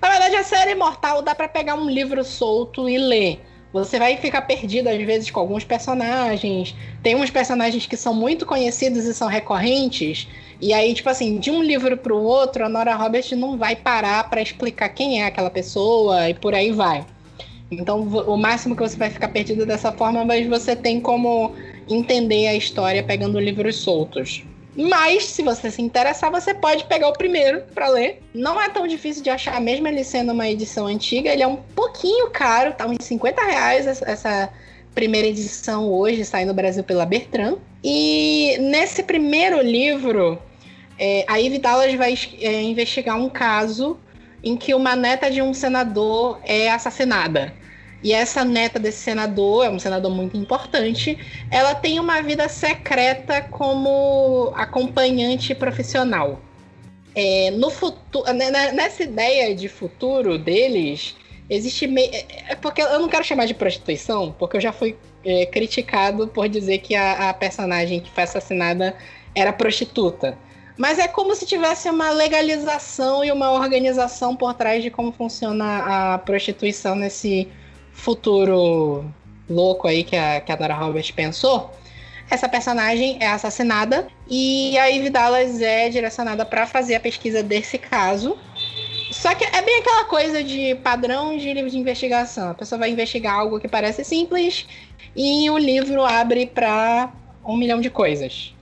[0.01, 3.41] Na verdade, a série Imortal dá para pegar um livro solto e ler.
[3.73, 6.75] Você vai ficar perdido às vezes com alguns personagens.
[7.01, 10.27] Tem uns personagens que são muito conhecidos e são recorrentes.
[10.59, 13.75] E aí, tipo assim, de um livro para o outro, a Nora Roberts não vai
[13.75, 17.05] parar para explicar quem é aquela pessoa e por aí vai.
[17.71, 21.55] Então, o máximo que você vai ficar perdido dessa forma, mas você tem como
[21.89, 24.43] entender a história pegando livros soltos.
[24.75, 28.21] Mas, se você se interessar, você pode pegar o primeiro para ler.
[28.33, 31.29] Não é tão difícil de achar, mesmo ele sendo uma edição antiga.
[31.29, 34.49] Ele é um pouquinho caro, tá uns 50 reais essa
[34.95, 37.57] primeira edição hoje, sai no Brasil pela Bertrand.
[37.83, 40.41] E nesse primeiro livro,
[40.97, 43.99] é, a Ivy Dallas vai é, investigar um caso
[44.43, 47.53] em que uma neta de um senador é assassinada.
[48.03, 51.17] E essa neta desse senador, é um senador muito importante,
[51.51, 56.41] ela tem uma vida secreta como acompanhante profissional.
[57.13, 61.15] É, no futuro, né, né, nessa ideia de futuro deles,
[61.49, 61.85] existe.
[61.99, 66.27] É, é porque eu não quero chamar de prostituição, porque eu já fui é, criticado
[66.27, 68.95] por dizer que a, a personagem que foi assassinada
[69.35, 70.37] era prostituta.
[70.77, 76.13] Mas é como se tivesse uma legalização e uma organização por trás de como funciona
[76.13, 77.47] a prostituição nesse
[78.01, 79.05] futuro
[79.47, 81.71] louco aí que a, que a Dora Roberts pensou,
[82.29, 87.77] essa personagem é assassinada e a Ivy Dallas é direcionada para fazer a pesquisa desse
[87.77, 88.37] caso.
[89.11, 92.51] Só que é bem aquela coisa de padrão de livro de investigação.
[92.51, 94.65] A pessoa vai investigar algo que parece simples
[95.15, 97.11] e o livro abre para
[97.45, 98.53] um milhão de coisas.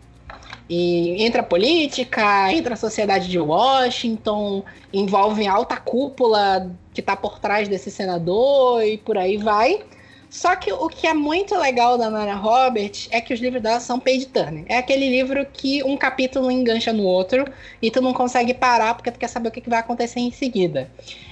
[0.70, 7.40] E entra a política, entra a sociedade de Washington, envolve alta cúpula que está por
[7.40, 9.84] trás desse senador e por aí vai.
[10.30, 13.80] Só que o que é muito legal da Nana Roberts é que os livros dela
[13.80, 14.64] são page turner.
[14.68, 17.46] É aquele livro que um capítulo engancha no outro
[17.82, 20.90] e tu não consegue parar porque tu quer saber o que vai acontecer em seguida.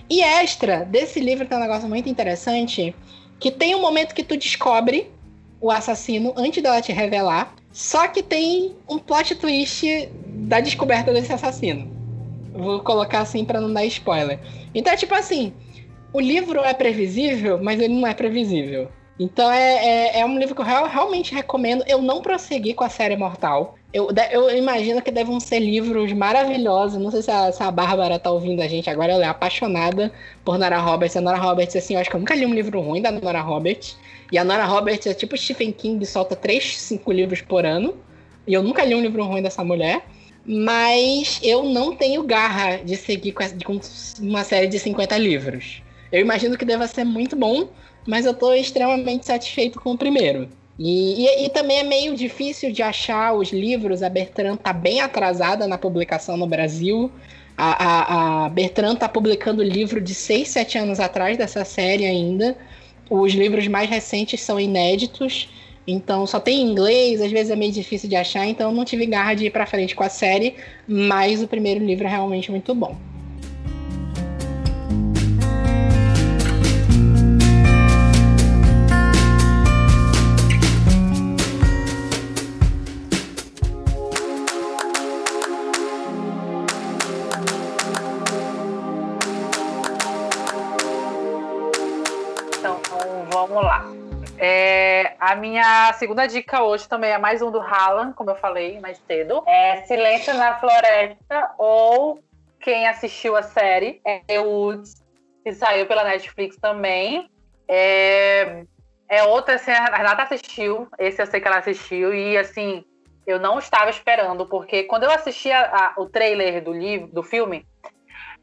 [0.09, 2.95] E extra desse livro tem um negócio muito interessante
[3.39, 5.11] que tem um momento que tu descobre
[5.61, 7.53] o assassino antes dela te revelar.
[7.71, 11.95] Só que tem um plot twist da descoberta desse assassino.
[12.53, 14.39] Vou colocar assim para não dar spoiler.
[14.73, 15.53] Então é tipo assim:
[16.11, 18.89] o livro é previsível, mas ele não é previsível.
[19.19, 21.83] Então é, é, é um livro que eu realmente recomendo.
[21.87, 23.76] Eu não prossegui com a série Mortal.
[23.93, 27.01] Eu, eu imagino que devem ser livros maravilhosos.
[27.01, 29.13] Não sei se a, se a Bárbara tá ouvindo a gente agora.
[29.13, 30.11] Ela é apaixonada
[30.43, 31.15] por Nora Roberts.
[31.15, 33.41] A Nora Roberts, assim, eu acho que eu nunca li um livro ruim da Nora
[33.41, 33.97] Roberts.
[34.31, 37.95] E a Nora Roberts é tipo Stephen King, solta 3, 5 livros por ano.
[38.45, 40.05] E eu nunca li um livro ruim dessa mulher.
[40.45, 43.79] Mas eu não tenho garra de seguir com, essa, com
[44.19, 45.81] uma série de 50 livros.
[46.11, 47.69] Eu imagino que deva ser muito bom,
[48.05, 50.47] mas eu tô extremamente satisfeito com o primeiro.
[50.79, 54.03] E, e, e, também é meio difícil de achar os livros.
[54.03, 57.11] A Bertrand tá bem atrasada na publicação no Brasil.
[57.57, 62.55] A, a, a Bertrand tá publicando livro de 6, 7 anos atrás dessa série ainda.
[63.09, 65.49] Os livros mais recentes são inéditos,
[65.87, 69.05] então só tem em inglês, às vezes é meio difícil de achar, então não tive
[69.05, 72.75] garra de ir para frente com a série, mas o primeiro livro é realmente muito
[72.75, 72.97] bom.
[95.27, 98.97] A minha segunda dica hoje também é mais um do Haaland, como eu falei mais
[99.05, 99.43] cedo.
[99.45, 102.23] É Silêncio na Floresta ou
[102.61, 104.81] quem assistiu a série é o
[105.43, 107.29] que saiu pela Netflix também.
[107.67, 108.63] É,
[109.09, 112.85] é outra, assim, a Renata assistiu, esse eu sei que ela assistiu, e assim,
[113.25, 117.21] eu não estava esperando, porque quando eu assisti a, a, o trailer do livro, do
[117.21, 117.65] filme,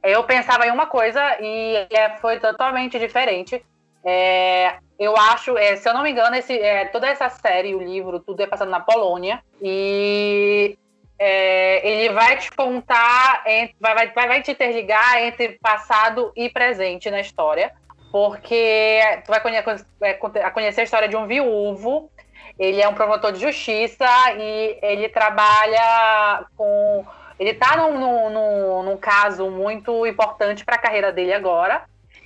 [0.02, 3.64] eu pensava em uma coisa e é, foi totalmente diferente.
[4.04, 7.82] É, eu acho, é, se eu não me engano, esse, é, toda essa série, o
[7.82, 9.42] livro, tudo é passado na Polônia.
[9.60, 10.78] E
[11.18, 13.42] é, ele vai te contar,
[13.80, 17.72] vai, vai, vai te interligar entre passado e presente na história.
[18.12, 20.14] Porque tu vai conhecer, é,
[20.50, 22.10] conhecer a história de um viúvo.
[22.56, 24.06] Ele é um promotor de justiça
[24.38, 27.04] e ele trabalha com.
[27.36, 31.84] Ele está num, num, num caso muito importante para a carreira dele agora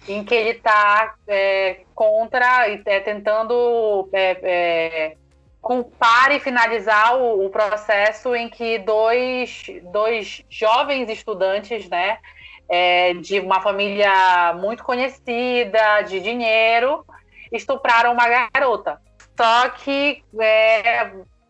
[0.09, 5.16] em que ele está é, contra e é, tentando é, é,
[5.61, 12.18] culpar e finalizar o, o, processo em que dois, dois jovens estudantes, né,
[12.68, 17.05] é, de uma família muito conhecida, de dinheiro,
[17.53, 19.01] estupraram uma garota.
[19.37, 20.25] Só que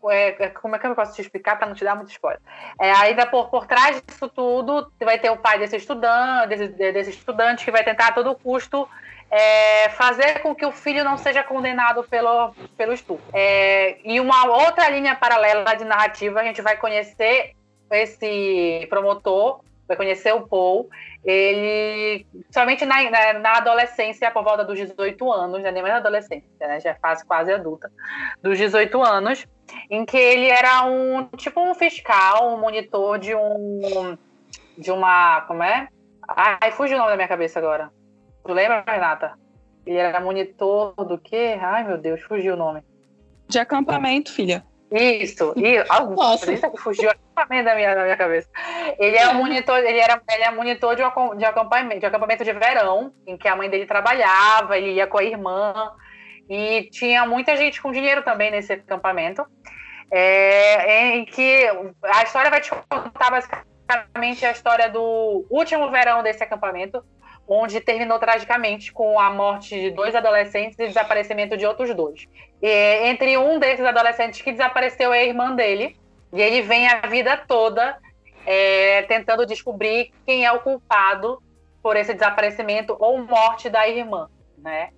[0.09, 2.41] é, é, como é que eu posso te explicar para não te dar muito spoiler?
[2.79, 7.09] É, ainda por, por trás disso tudo, vai ter o pai desse estudante, desse, desse
[7.11, 8.87] estudante que vai tentar a todo custo
[9.31, 13.23] é, fazer com que o filho não seja condenado pelo, pelo estupro.
[13.33, 17.55] É, e uma outra linha paralela de narrativa, a gente vai conhecer
[17.91, 20.87] esse promotor, vai conhecer o Paul,
[21.25, 25.99] ele, somente na, na, na, adolescência, por volta dos 18 anos, né, nem mais na
[25.99, 27.91] adolescência, né, já é fase quase adulta,
[28.41, 29.47] dos 18 anos,
[29.89, 34.17] em que ele era um, tipo um fiscal, um monitor de um,
[34.77, 35.87] de uma, como é?
[36.27, 37.91] Ai, fugiu o nome da minha cabeça agora.
[38.45, 39.33] Tu lembra, Renata?
[39.85, 41.57] Ele era monitor do quê?
[41.59, 42.83] Ai, meu Deus, fugiu o nome.
[43.47, 44.63] De acampamento, filha.
[44.91, 46.03] Isso, isso.
[46.15, 46.51] Nossa.
[46.51, 48.49] Isso que fugiu acampamento da minha, da minha cabeça.
[48.97, 51.03] Ele é monitor, ele era, ele é monitor de,
[51.37, 55.19] de acampamento, de acampamento de verão, em que a mãe dele trabalhava, ele ia com
[55.19, 55.73] a irmã,
[56.49, 59.45] e tinha muita gente com dinheiro também nesse acampamento.
[60.11, 61.67] É, em que
[62.03, 67.03] a história vai te contar basicamente a história do último verão desse acampamento,
[67.47, 72.25] onde terminou tragicamente com a morte de dois adolescentes e desaparecimento de outros dois.
[72.61, 75.97] E, entre um desses adolescentes que desapareceu é a irmã dele,
[76.31, 77.97] e ele vem a vida toda
[78.45, 81.41] é, tentando descobrir quem é o culpado
[81.81, 84.89] por esse desaparecimento ou morte da irmã, né?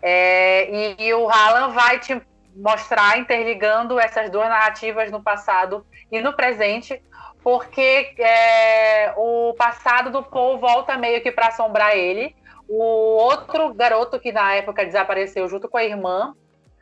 [0.00, 2.20] É, e, e, o Alan vai te
[2.54, 7.02] mostrar interligando essas duas narrativas no passado e no presente
[7.42, 12.34] porque é, o passado do Paul volta meio que para assombrar ele.
[12.68, 16.34] O outro garoto que na época desapareceu junto com a irmã,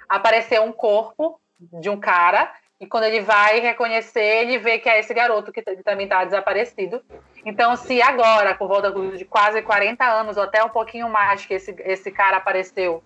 [0.08, 5.00] apareceu um corpo de um cara e quando ele vai reconhecer, ele vê que é
[5.00, 7.02] esse garoto que também está desaparecido.
[7.44, 11.54] Então, se agora, por volta de quase 40 anos, ou até um pouquinho mais, que
[11.54, 13.02] esse, esse cara apareceu,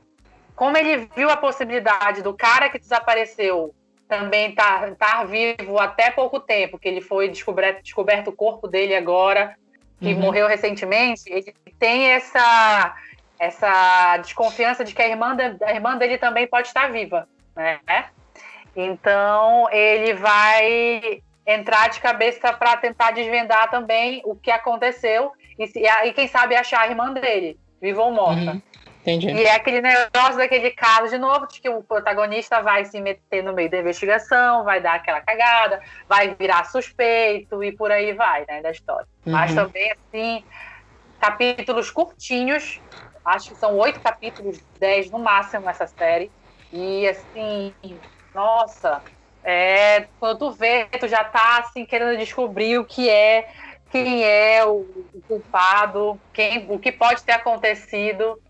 [0.56, 3.72] como ele viu a possibilidade do cara que desapareceu
[4.08, 8.66] também estar tá, tá vivo até pouco tempo, que ele foi descoberto, descoberto o corpo
[8.66, 9.56] dele agora,
[10.00, 10.20] que uhum.
[10.20, 12.96] morreu recentemente, ele tem essa,
[13.40, 17.26] essa desconfiança de que a irmã, de, a irmã dele também pode estar viva,
[17.56, 17.80] né?
[18.76, 25.64] Então ele vai entrar de cabeça para tentar desvendar também o que aconteceu e,
[26.04, 28.52] e, quem sabe achar a irmã dele, viva ou morta.
[28.52, 28.62] Uhum.
[29.00, 29.30] Entendi.
[29.30, 33.42] E é aquele negócio daquele caso de novo, de que o protagonista vai se meter
[33.42, 38.44] no meio da investigação, vai dar aquela cagada, vai virar suspeito e por aí vai,
[38.46, 39.06] né, da história.
[39.24, 39.32] Uhum.
[39.32, 40.44] Mas também, assim,
[41.18, 42.78] capítulos curtinhos,
[43.24, 46.30] acho que são oito capítulos, dez no máximo essa série.
[46.72, 47.74] E, assim,
[48.34, 49.02] nossa,
[49.42, 53.48] é, quando tu vê, tu já tá, assim, querendo descobrir o que é,
[53.90, 58.40] quem é o, o culpado, quem, o que pode ter acontecido.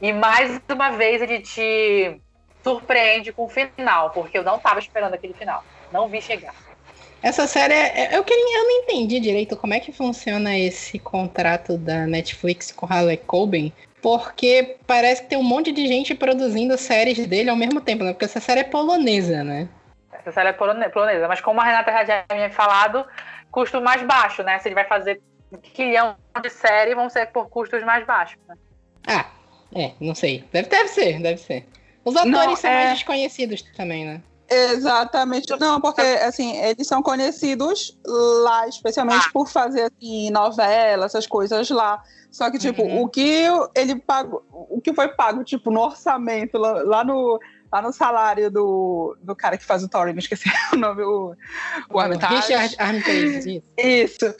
[0.00, 2.20] E mais uma vez ele te
[2.62, 5.64] surpreende com o final, porque eu não estava esperando aquele final.
[5.92, 6.54] Não vi chegar.
[7.22, 10.98] Essa série, é, é, eu, queria, eu não entendi direito como é que funciona esse
[10.98, 13.72] contrato da Netflix com Harley Coben,
[14.06, 18.12] porque parece que tem um monte de gente produzindo séries dele ao mesmo tempo, né?
[18.12, 19.68] Porque essa série é polonesa, né?
[20.12, 23.04] Essa série é polonesa, mas como a Renata já tinha falado,
[23.50, 24.60] custo mais baixo, né?
[24.60, 25.20] Se ele vai fazer
[25.52, 28.38] um quilhão de série, vão ser por custos mais baixos.
[28.48, 28.54] Né?
[29.08, 29.26] Ah,
[29.74, 30.44] é, não sei.
[30.52, 31.66] Deve, deve ser, deve ser.
[32.04, 32.74] Os atores não, são é...
[32.74, 34.22] mais desconhecidos também, né?
[34.48, 35.48] Exatamente.
[35.58, 39.32] Não, porque assim, eles são conhecidos lá, especialmente ah.
[39.32, 42.02] por fazer assim, novela, essas coisas lá.
[42.30, 43.02] Só que, tipo, uhum.
[43.02, 47.40] o que ele pagou, o que foi pago, tipo, no orçamento, lá, lá no,
[47.72, 51.34] lá no salário do, do cara que faz o Thor, me esqueci o nome, o,
[51.88, 52.34] o Armitage.
[52.34, 54.34] Richard Armitage, isso.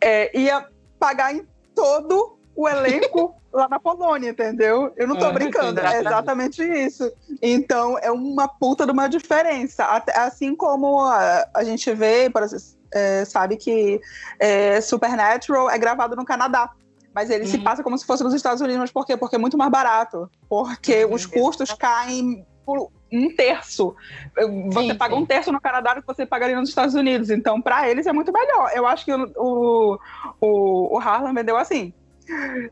[0.00, 4.92] É, ia pagar em todo o elenco lá na Polônia, entendeu?
[4.96, 7.10] Eu não tô ah, brincando, é exatamente isso.
[7.40, 9.84] Então, é uma puta de uma diferença.
[10.14, 14.00] Assim como a, a gente vê, por exemplo, é, sabe que
[14.38, 16.70] é, Supernatural é gravado no Canadá.
[17.14, 17.50] Mas ele uhum.
[17.50, 18.80] se passa como se fosse nos Estados Unidos.
[18.80, 19.16] Mas por quê?
[19.16, 20.28] Porque é muito mais barato.
[20.48, 21.14] Porque uhum.
[21.14, 23.94] os custos caem por um terço.
[24.72, 25.20] Você sim, paga sim.
[25.20, 27.30] um terço no Canadá do que você pagaria nos Estados Unidos.
[27.30, 28.72] Então, para eles é muito melhor.
[28.74, 29.98] Eu acho que o,
[30.40, 31.92] o, o Harlan vendeu assim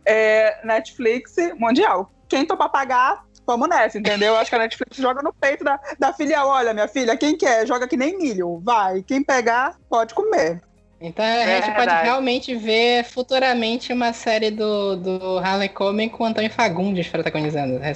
[0.04, 2.10] é, Netflix mundial.
[2.28, 4.36] Quem topa pagar, vamos nessa, entendeu?
[4.36, 6.48] Acho que a Netflix joga no peito da, da filial.
[6.48, 8.60] Olha, minha filha, quem quer, joga que nem milho.
[8.64, 9.02] Vai.
[9.02, 10.62] Quem pegar, pode comer.
[11.00, 16.22] Então a é gente pode realmente ver futuramente uma série do, do Harley Coben com
[16.22, 17.80] o Antônio Fagundes protagonizando.
[17.80, 17.92] Né?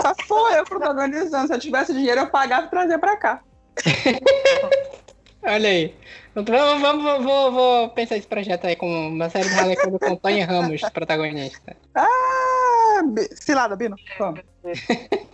[0.00, 1.46] Só foi eu protagonizando.
[1.46, 3.40] Se eu tivesse dinheiro, eu pagava e trazia pra cá.
[5.42, 5.94] Olha aí.
[6.34, 10.42] Vamos, vamos, vou, vou pensar esse projeto aí com uma série de Quinn com Tony
[10.42, 11.76] Ramos, protagonista.
[11.94, 13.00] Ah,
[13.34, 13.96] cilada, Bino.
[14.18, 14.40] Vamos.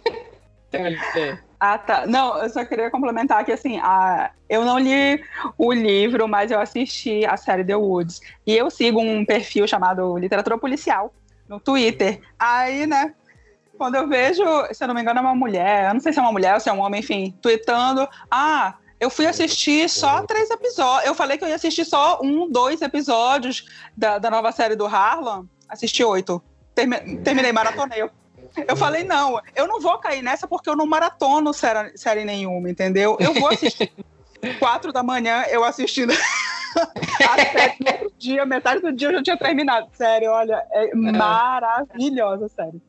[1.59, 2.07] Ah, tá.
[2.07, 4.31] Não, eu só queria complementar que, assim, a...
[4.49, 5.23] eu não li
[5.57, 8.21] o livro, mas eu assisti a série The Woods.
[8.47, 11.15] E eu sigo um perfil chamado Literatura Policial
[11.49, 12.21] no Twitter.
[12.39, 13.15] Aí, né,
[13.79, 16.19] quando eu vejo, se eu não me engano, é uma mulher, eu não sei se
[16.19, 20.23] é uma mulher ou se é um homem, enfim, tweetando, ah, eu fui assistir só
[20.23, 21.07] três episódios.
[21.07, 23.67] Eu falei que eu ia assistir só um, dois episódios
[23.97, 25.47] da, da nova série do Harlan.
[25.69, 26.43] Assisti oito.
[26.75, 28.03] Termi terminei, maratonei.
[28.67, 32.71] Eu falei, não, eu não vou cair nessa porque eu não maratono série, série nenhuma,
[32.71, 33.17] entendeu?
[33.21, 33.93] Eu vou assistir.
[34.59, 36.13] Quatro da manhã, eu assistindo.
[37.31, 39.89] Até no outro dia, metade do dia eu já tinha terminado.
[39.93, 40.95] Sério, olha, é, é.
[40.95, 42.81] maravilhosa, sério.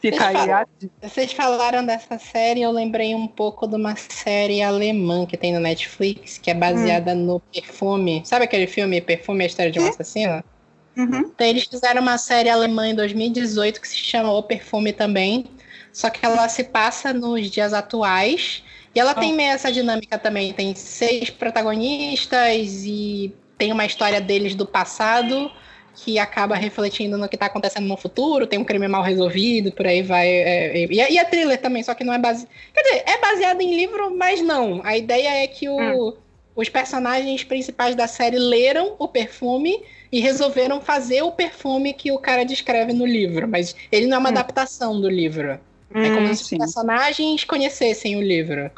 [0.00, 0.66] Fica aí a...
[1.02, 5.60] Vocês falaram dessa série, eu lembrei um pouco de uma série alemã que tem no
[5.60, 7.24] Netflix, que é baseada hum.
[7.24, 8.22] no Perfume.
[8.24, 10.42] Sabe aquele filme Perfume, a história de um assassino?
[10.96, 11.30] Uhum.
[11.34, 15.46] Então, eles fizeram uma série alemã em 2018 que se chama O Perfume também.
[15.92, 18.62] Só que ela se passa nos dias atuais.
[18.94, 19.20] E ela oh.
[19.20, 20.52] tem meio essa dinâmica também.
[20.52, 25.50] Tem seis protagonistas e tem uma história deles do passado
[25.94, 29.86] que acaba refletindo no que está acontecendo no futuro, tem um crime mal resolvido, por
[29.86, 30.28] aí vai.
[30.28, 32.48] É, é, e, é, e é thriller também, só que não é baseado.
[32.72, 34.80] Quer dizer, é baseado em livro, mas não.
[34.84, 36.12] A ideia é que o, hum.
[36.56, 42.18] os personagens principais da série leram o perfume e resolveram fazer o perfume que o
[42.18, 44.32] cara descreve no livro, mas ele não é uma hum.
[44.32, 45.58] adaptação do livro.
[45.94, 48.70] Hum, é como hum, se os personagens conhecessem o livro.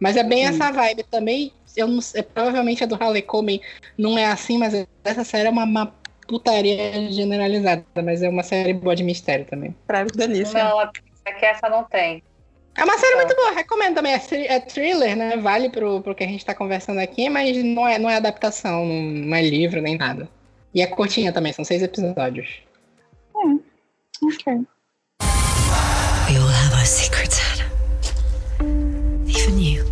[0.00, 1.52] Mas é bem essa vibe também.
[1.76, 2.00] Eu não
[2.34, 3.60] provavelmente a do Harley Coben
[3.96, 5.94] não é assim, mas essa série é uma, uma
[6.26, 9.74] putaria generalizada, mas é uma série boa de mistério também.
[9.86, 10.64] Pra delícia.
[10.64, 12.22] Não, é que essa não tem.
[12.74, 14.12] É uma série muito boa, recomendo também.
[14.12, 15.36] É, é thriller, né?
[15.36, 18.86] Vale pro, pro que a gente tá conversando aqui, mas não é, não é adaptação,
[18.86, 20.28] não, é livro nem nada.
[20.74, 22.62] E é curtinha também, são seis episódios.
[23.36, 23.60] Hum,
[24.22, 24.54] ok.
[26.30, 27.40] We all have our secrets,
[29.28, 29.84] Even you.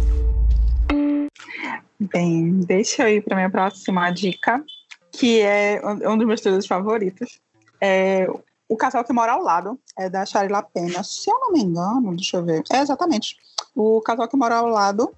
[2.01, 4.65] Bem, deixa eu ir para minha próxima dica,
[5.13, 7.41] que é um dos meus trilhos favoritos.
[7.81, 8.27] É
[8.69, 11.03] O Casal que Mora ao Lado, é da Charlie Pena.
[11.03, 12.63] Se eu não me engano, deixa eu ver.
[12.73, 13.37] É exatamente.
[13.75, 15.13] O Casal que Mora ao Lado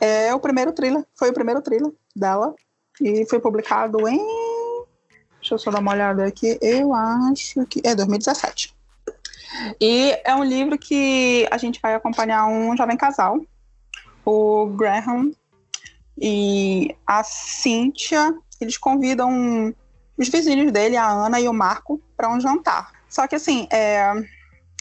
[0.00, 2.54] é o primeiro thriller, foi o primeiro thriller dela
[3.00, 4.18] e foi publicado em
[5.44, 6.58] Deixa eu só dar uma olhada aqui.
[6.62, 8.74] Eu acho que é 2017.
[9.78, 13.38] E é um livro que a gente vai acompanhar um jovem casal,
[14.24, 15.32] o Graham
[16.16, 18.34] e a Cynthia.
[18.60, 19.74] Eles convidam
[20.16, 22.92] os vizinhos dele, a Ana e o Marco, para um jantar.
[23.08, 24.12] Só que assim, é,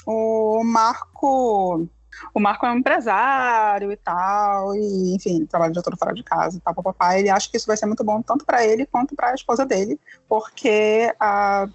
[0.05, 1.87] o Marco
[2.33, 6.57] o Marco é um empresário e tal, e enfim, trabalha de todo fora de casa
[6.57, 7.19] e tal, papai.
[7.19, 9.65] Ele acha que isso vai ser muito bom tanto para ele quanto para a esposa
[9.65, 11.67] dele, porque a,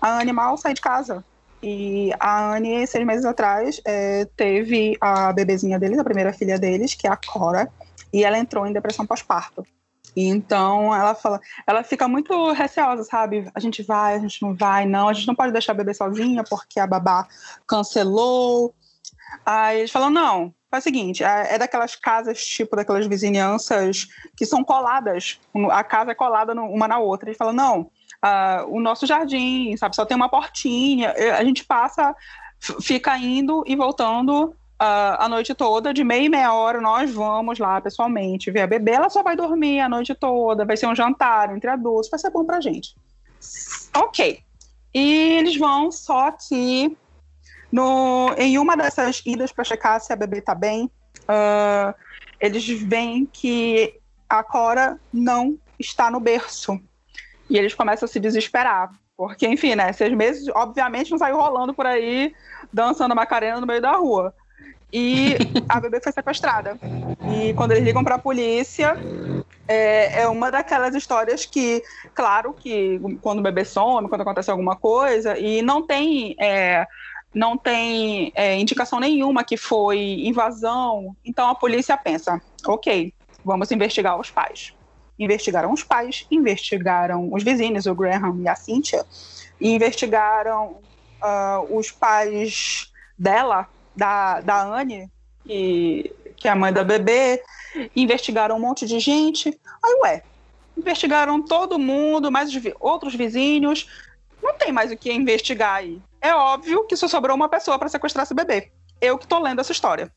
[0.00, 1.24] a Anne mal sai de casa.
[1.62, 6.94] E a Anne, seis meses atrás, é, teve a bebezinha deles, a primeira filha deles,
[6.94, 7.70] que é a Cora,
[8.12, 9.64] e ela entrou em depressão pós-parto.
[10.16, 13.50] Então ela fala, ela fica muito receosa, sabe?
[13.54, 15.94] A gente vai, a gente não vai, não, a gente não pode deixar a bebê
[15.94, 17.26] sozinha porque a babá
[17.66, 18.74] cancelou
[19.44, 24.46] Aí eles falam: não, faz o seguinte, é, é daquelas casas, tipo daquelas vizinhanças que
[24.46, 25.40] são coladas,
[25.70, 27.28] a casa é colada uma na outra.
[27.28, 32.14] Eles falam: não, uh, o nosso jardim, sabe, só tem uma portinha, a gente passa,
[32.80, 37.80] fica indo e voltando a noite toda, de meia e meia hora, nós vamos lá
[37.80, 38.92] pessoalmente ver a bebê.
[38.92, 42.30] Ela só vai dormir a noite toda, vai ser um jantar entre adultos, vai ser
[42.30, 42.96] bom pra gente.
[43.94, 44.40] Ok.
[44.94, 46.96] E eles vão, só que
[47.70, 50.90] no, em uma dessas idas para checar se a bebê está bem,
[51.28, 51.94] uh,
[52.40, 56.80] eles veem que a Cora não está no berço.
[57.50, 58.90] E eles começam a se desesperar.
[59.16, 59.92] Porque, enfim, né?
[59.92, 62.34] Seis meses, obviamente, não saiu rolando por aí,
[62.72, 64.34] dançando Macarena no meio da rua.
[64.92, 65.36] E
[65.68, 66.78] a bebê foi sequestrada.
[67.32, 68.96] E quando eles ligam para a polícia,
[69.68, 71.82] é, é, uma daquelas histórias que,
[72.14, 76.86] claro, que quando o bebê some, quando acontece alguma coisa, e não tem é,
[77.32, 83.14] não tem é, indicação nenhuma que foi invasão, então a polícia pensa, ok,
[83.44, 84.74] vamos investigar os pais.
[85.18, 89.04] Investigaram os pais, investigaram os vizinhos, o Graham e a Cynthia,
[89.60, 90.78] e investigaram
[91.22, 93.68] uh, os pais dela,
[94.00, 95.10] da, da Anne,
[95.44, 97.42] que, que é a mãe da bebê,
[97.94, 99.48] investigaram um monte de gente.
[99.84, 100.22] Aí, ué,
[100.74, 103.86] investigaram todo mundo, mais outros vizinhos,
[104.42, 106.00] não tem mais o que investigar aí.
[106.18, 108.72] É óbvio que só sobrou uma pessoa para sequestrar esse bebê.
[109.02, 110.10] Eu que tô lendo essa história.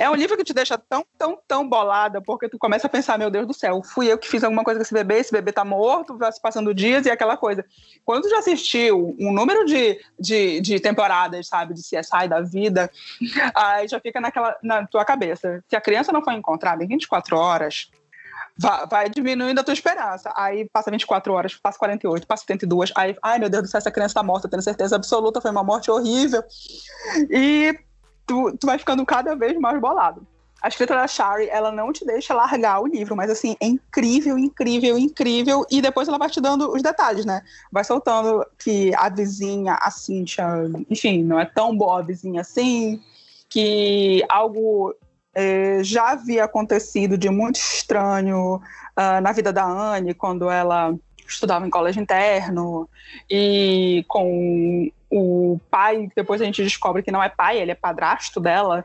[0.00, 3.18] É um livro que te deixa tão, tão, tão bolada, porque tu começa a pensar,
[3.18, 5.52] meu Deus do céu, fui eu que fiz alguma coisa com esse bebê, esse bebê
[5.52, 7.64] tá morto, vai se passando dias e aquela coisa.
[8.04, 12.90] Quando tu já assistiu um número de, de, de temporadas, sabe, de CSI da vida,
[13.54, 15.62] aí já fica naquela, na tua cabeça.
[15.68, 17.90] Se a criança não foi encontrada em 24 horas,
[18.56, 20.32] vai, vai, diminuindo a tua esperança.
[20.36, 22.92] Aí passa 24 horas, passa 48, passa 72.
[22.94, 25.64] Aí, ai meu Deus do céu, essa criança tá morta, tenho certeza absoluta, foi uma
[25.64, 26.44] morte horrível.
[27.28, 27.76] E
[28.26, 30.26] tu, tu vai ficando cada vez mais bolado.
[30.62, 34.38] A escrita da Shari, ela não te deixa largar o livro, mas assim, é incrível,
[34.38, 35.66] incrível, incrível.
[35.68, 37.42] E depois ela vai te dando os detalhes, né?
[37.70, 40.46] Vai soltando que a vizinha, a Cynthia,
[40.88, 43.02] enfim, não é tão boa a vizinha assim,
[43.48, 44.94] que algo
[45.34, 50.94] é, já havia acontecido de muito estranho uh, na vida da Anne, quando ela
[51.26, 52.88] estudava em colégio interno,
[53.28, 58.40] e com o pai, depois a gente descobre que não é pai, ele é padrasto
[58.40, 58.82] dela,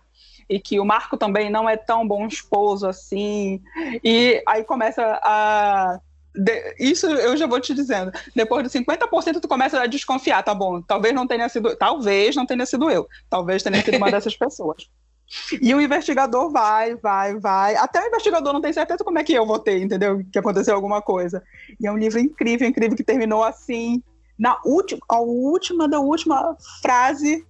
[0.49, 3.61] e que o Marco também não é tão bom esposo assim,
[4.03, 5.99] e aí começa a
[6.35, 8.11] de, isso eu já vou te dizendo.
[8.35, 10.81] Depois de 50%, tu começa a desconfiar, tá bom?
[10.81, 14.87] Talvez não tenha sido, talvez não tenha sido eu, talvez tenha sido uma dessas pessoas.
[15.61, 17.75] E o investigador vai, vai, vai.
[17.75, 20.23] Até o investigador não tem certeza como é que eu votei, entendeu?
[20.31, 21.41] Que aconteceu alguma coisa.
[21.79, 24.03] E é um livro incrível, incrível, que terminou assim,
[24.37, 27.45] na última, a última da última frase.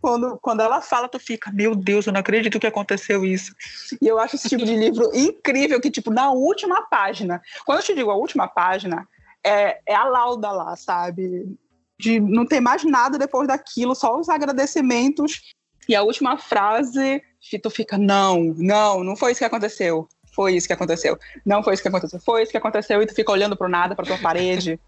[0.00, 3.52] Quando, quando ela fala, tu fica, meu Deus, eu não acredito que aconteceu isso.
[4.00, 7.84] E eu acho esse tipo de livro incrível, que, tipo, na última página, quando eu
[7.84, 9.08] te digo a última página,
[9.42, 11.52] é, é a lauda lá, sabe?
[11.98, 15.42] De não ter mais nada depois daquilo, só os agradecimentos
[15.88, 17.22] e a última frase,
[17.62, 20.06] tu fica, não, não, não foi isso que aconteceu.
[20.34, 21.18] Foi isso que aconteceu.
[21.44, 22.20] Não foi isso que aconteceu.
[22.20, 23.02] Foi isso que aconteceu.
[23.02, 24.78] E tu fica olhando pro nada, pra tua parede,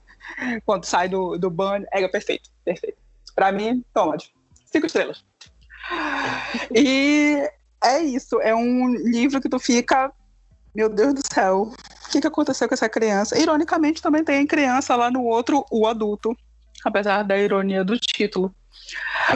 [0.65, 1.87] quando sai do, do banho.
[1.93, 2.99] É perfeito, perfeito.
[3.35, 4.17] Pra mim, toma,
[4.67, 5.25] cinco estrelas.
[6.75, 7.49] E
[7.83, 8.41] é isso.
[8.41, 10.13] É um livro que tu fica,
[10.75, 11.73] meu Deus do céu,
[12.07, 13.39] o que, que aconteceu com essa criança?
[13.39, 16.37] Ironicamente, também tem criança lá no outro, o adulto,
[16.85, 18.55] apesar da ironia do título.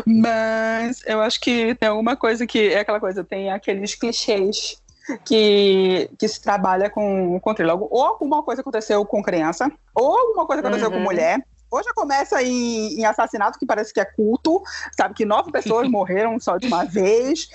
[0.07, 4.77] Mas eu acho que tem alguma coisa que é aquela coisa, tem aqueles clichês
[5.25, 7.89] que, que se trabalha com, com trílogo.
[7.91, 10.97] Ou alguma coisa aconteceu com criança, ou alguma coisa aconteceu uhum.
[10.97, 11.45] com mulher.
[11.71, 14.63] Ou já começa em, em, assassinato, que parece que é culto,
[14.97, 15.15] sabe?
[15.15, 17.49] Que nove pessoas morreram só de uma vez.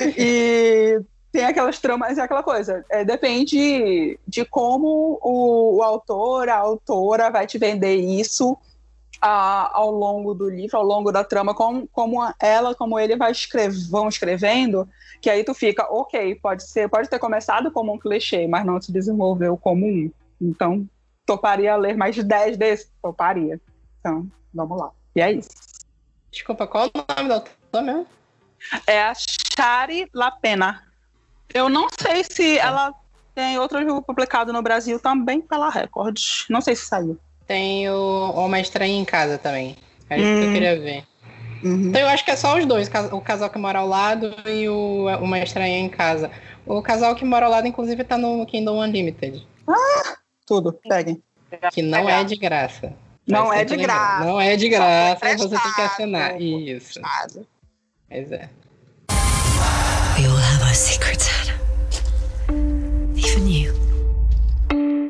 [0.00, 1.00] E
[1.32, 2.84] tem aquelas tramas, é aquela coisa.
[2.88, 8.56] É, depende de como o, o autor, a autora vai te vender isso
[9.20, 13.32] a, ao longo do livro, ao longo da trama, como, como ela, como ele vai
[13.32, 14.88] escrever, vão escrevendo,
[15.24, 18.78] que aí tu fica, ok, pode ser, pode ter começado como um clichê, mas não
[18.78, 20.10] se desenvolveu como um.
[20.38, 20.86] Então,
[21.24, 22.92] toparia ler mais de 10 desses?
[23.00, 23.58] Toparia.
[23.98, 24.90] Então, vamos lá.
[25.16, 25.48] E é isso.
[26.30, 28.06] Desculpa, qual o nome da autora mesmo?
[28.86, 30.82] É a Shari Lapena.
[31.54, 32.62] Eu não sei se tá.
[32.66, 32.94] ela
[33.34, 36.20] tem outro livro publicado no Brasil também pela Record.
[36.50, 37.18] Não sei se saiu.
[37.46, 39.74] Tem o Uma Estranha em Casa também.
[40.10, 40.34] É isso hum.
[40.34, 40.52] que eu hum.
[40.52, 41.04] queria ver.
[41.64, 41.88] Uhum.
[41.88, 44.68] Então eu acho que é só os dois, o casal que mora ao lado e
[44.68, 46.30] o Uma Estranha em Casa.
[46.66, 49.46] O casal que mora ao lado, inclusive, tá no Kingdom Unlimited.
[49.66, 51.22] Ah, tudo, peguem.
[51.72, 52.92] Que não é de graça.
[53.26, 54.24] Não é de graça.
[54.24, 56.40] Não é de graça, você tem que assinar.
[56.40, 57.00] Isso.
[58.08, 58.50] Pois é.
[60.16, 61.28] We all have our secrets,
[63.16, 63.63] Even you.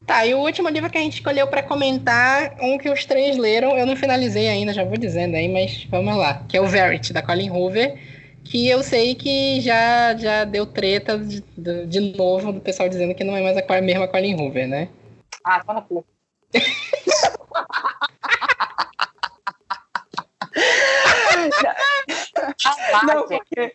[0.06, 3.38] Tá, e o último livro que a gente escolheu para comentar, um que os três
[3.38, 6.66] leram, eu não finalizei ainda, já vou dizendo aí, mas vamos lá, que é o
[6.66, 7.98] Verity, da Colin Hoover,
[8.44, 11.42] que eu sei que já, já deu treta de,
[11.86, 14.88] de novo do pessoal dizendo que não é mais a mesma Colin Hoover, né?
[15.42, 16.06] Ah, fala pouco.
[23.06, 23.74] não, porque...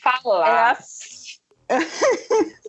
[0.00, 0.68] Falar.
[0.68, 1.08] É assim.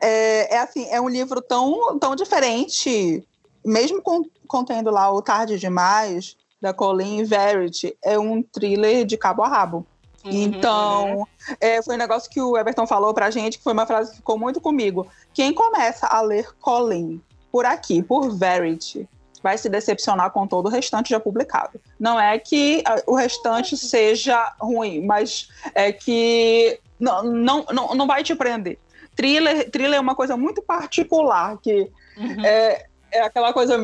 [0.00, 3.26] É, é, assim, é um livro tão, tão diferente,
[3.64, 9.42] mesmo com, contendo lá o Tarde Demais, da Colleen Verity, é um thriller de cabo
[9.42, 9.86] a rabo.
[10.24, 11.26] Uhum, então, uhum.
[11.60, 14.16] É, foi um negócio que o Everton falou pra gente, que foi uma frase que
[14.16, 15.06] ficou muito comigo.
[15.32, 17.22] Quem começa a ler Colleen
[17.52, 19.08] por aqui, por Verity,
[19.42, 21.80] vai se decepcionar com todo o restante já publicado.
[22.00, 28.24] Não é que o restante seja ruim, mas é que não, não, não, não vai
[28.24, 28.78] te prender
[29.16, 32.44] thriller, thriller é uma coisa muito particular, que uhum.
[32.44, 33.76] é, é aquela coisa.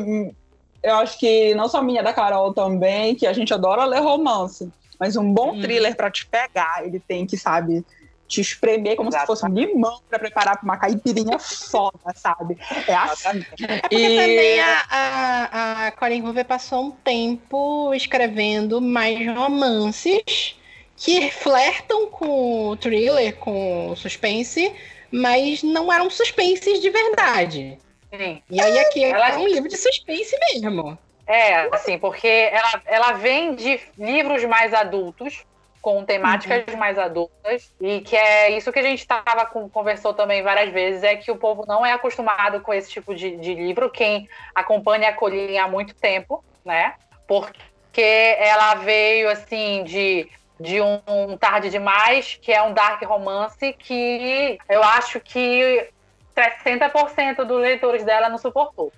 [0.81, 4.71] Eu acho que não só minha, da Carol também, que a gente adora ler romance.
[4.99, 5.61] Mas um bom uhum.
[5.61, 7.83] thriller para te pegar, ele tem que, sabe,
[8.27, 9.21] te espremer como Exato.
[9.21, 12.57] se fosse um limão para preparar para uma caipirinha foda, sabe?
[12.87, 13.45] É assim.
[13.67, 14.17] É porque e...
[14.17, 20.55] também a, a, a Colin Hoover passou um tempo escrevendo mais romances
[20.95, 24.73] que flertam com o thriller, com o suspense,
[25.13, 27.77] mas não eram suspenses de verdade.
[28.15, 28.41] Sim.
[28.49, 29.29] E aí aqui ela...
[29.29, 30.97] é um livro de suspense mesmo.
[31.27, 35.45] É, assim, porque ela, ela vem de livros mais adultos,
[35.81, 36.77] com temáticas uhum.
[36.77, 41.03] mais adultas, e que é isso que a gente tava com, conversou também várias vezes,
[41.03, 45.09] é que o povo não é acostumado com esse tipo de, de livro, quem acompanha
[45.09, 46.95] a Colinha há muito tempo, né?
[47.27, 50.27] Porque ela veio, assim, de
[50.59, 55.89] de um, Tarde Demais, que é um dark romance que eu acho que
[56.35, 58.91] 60% dos leitores dela não suportou.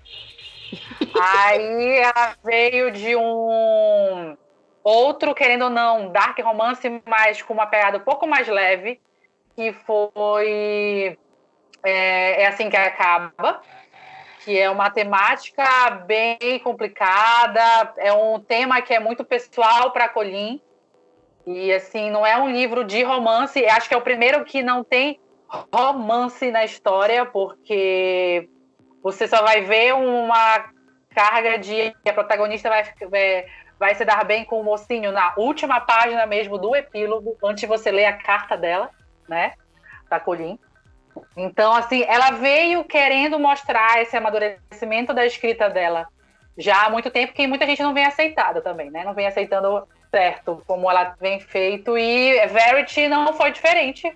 [1.20, 4.38] Aí ela veio de um
[4.84, 9.00] outro, querendo ou não, dark romance, mas com uma pegada um pouco mais leve,
[9.56, 11.18] que foi
[11.84, 13.62] é, é assim que acaba,
[14.44, 20.62] que é uma temática bem complicada, é um tema que é muito pessoal para Colin.
[21.46, 24.84] E assim, não é um livro de romance, acho que é o primeiro que não
[24.84, 25.20] tem
[25.72, 28.50] romance na história, porque
[29.02, 30.66] você só vai ver uma
[31.14, 33.46] carga de a protagonista vai, vai,
[33.80, 37.68] vai se dar bem com o mocinho na última página mesmo do epílogo, antes de
[37.68, 38.90] você ler a carta dela,
[39.30, 39.54] né?
[40.10, 40.60] Da Colin.
[41.38, 46.08] Então, assim, ela veio querendo mostrar esse amadurecimento da escrita dela
[46.58, 49.04] já há muito tempo, que muita gente não vem aceitado também, né?
[49.04, 51.98] Não vem aceitando certo como ela vem feito.
[51.98, 54.16] E Verity não foi diferente.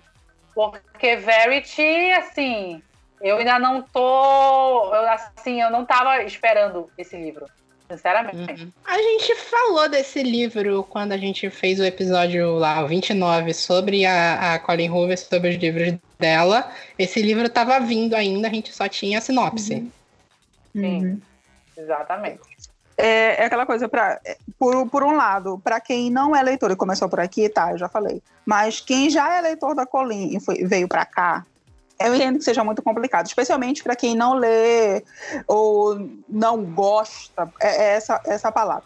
[0.54, 2.82] Porque Verity, assim,
[3.20, 4.94] eu ainda não tô.
[4.94, 7.46] Eu, assim, eu não tava esperando esse livro.
[7.90, 8.62] Sinceramente.
[8.62, 8.72] Uhum.
[8.84, 14.06] A gente falou desse livro quando a gente fez o episódio lá, o 29, sobre
[14.06, 16.70] a, a Colin Hoover, sobre os livros dela.
[16.96, 19.74] Esse livro estava vindo ainda, a gente só tinha a sinopse.
[19.74, 19.90] Uhum.
[20.72, 21.20] Sim, uhum.
[21.76, 22.40] exatamente.
[22.96, 26.70] É, é, aquela coisa, pra, é, por, por um lado, para quem não é leitor
[26.70, 28.22] e começou por aqui, tá, eu já falei.
[28.44, 31.46] Mas quem já é leitor da Colin e foi, veio para cá,
[31.98, 35.02] eu entendo que seja muito complicado, especialmente para quem não lê
[35.46, 38.84] ou não gosta, é, é essa, essa palavra.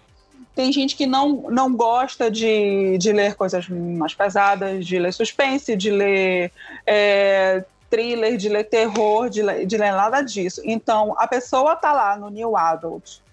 [0.54, 5.74] Tem gente que não, não gosta de, de ler coisas mais pesadas, de ler suspense,
[5.74, 6.52] de ler
[6.86, 10.62] é, thriller, de ler terror, de ler, de ler nada disso.
[10.64, 13.23] Então, a pessoa tá lá no New Adult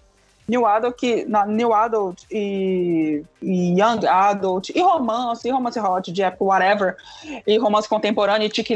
[0.48, 6.12] New Adult, que, na, New Adult e, e, Young Adult, e romance, e romance hot,
[6.12, 6.96] de época, whatever,
[7.46, 8.72] e romance contemporâneo, e chick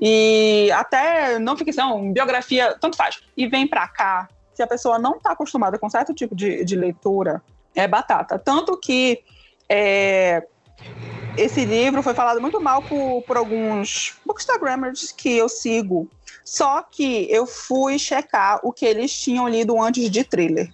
[0.00, 3.20] e até não ficção, biografia, tanto faz.
[3.36, 6.76] E vem pra cá, se a pessoa não tá acostumada com certo tipo de, de
[6.76, 7.42] leitura,
[7.74, 8.38] é batata.
[8.38, 9.22] Tanto que
[9.68, 10.44] é,
[11.38, 16.08] esse livro foi falado muito mal por, por alguns bookstagrammers que eu sigo,
[16.44, 20.72] só que eu fui checar o que eles tinham lido antes de thriller.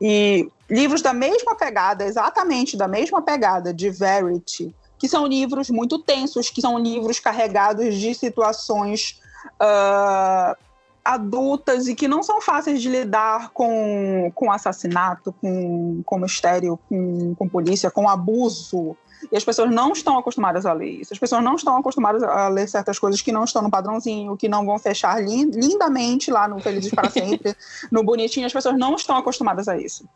[0.00, 5.98] E livros da mesma pegada, exatamente da mesma pegada de Verity, que são livros muito
[5.98, 9.20] tensos, que são livros carregados de situações
[9.60, 10.56] uh,
[11.04, 17.34] adultas e que não são fáceis de lidar com, com assassinato, com, com mistério, com,
[17.36, 18.96] com polícia, com abuso
[19.30, 21.12] e as pessoas não estão acostumadas a ler isso.
[21.12, 24.48] As pessoas não estão acostumadas a ler certas coisas que não estão no padrãozinho, que
[24.48, 27.56] não vão fechar lindamente lá no Felizes para Sempre,
[27.90, 28.46] no Bonitinho.
[28.46, 30.08] As pessoas não estão acostumadas a isso.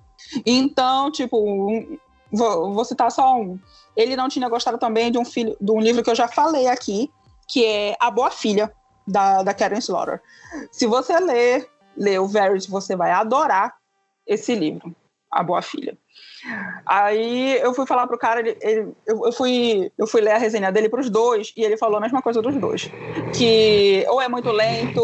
[0.46, 1.98] Então, tipo,
[2.32, 3.58] vou, vou citar só um.
[3.96, 6.68] Ele não tinha gostado também de um, filho, de um livro que eu já falei
[6.68, 7.10] aqui,
[7.48, 8.72] que é A Boa Filha,
[9.06, 10.22] da, da Karen Slaughter.
[10.70, 13.74] Se você ler, ler o Verity, você vai adorar
[14.26, 14.94] esse livro,
[15.30, 15.98] A Boa Filha.
[16.86, 20.38] Aí eu fui falar pro cara, ele, ele, eu, eu, fui, eu fui ler a
[20.38, 22.90] resenha dele pros dois e ele falou a mesma coisa dos dois.
[23.36, 25.00] Que ou é muito lento,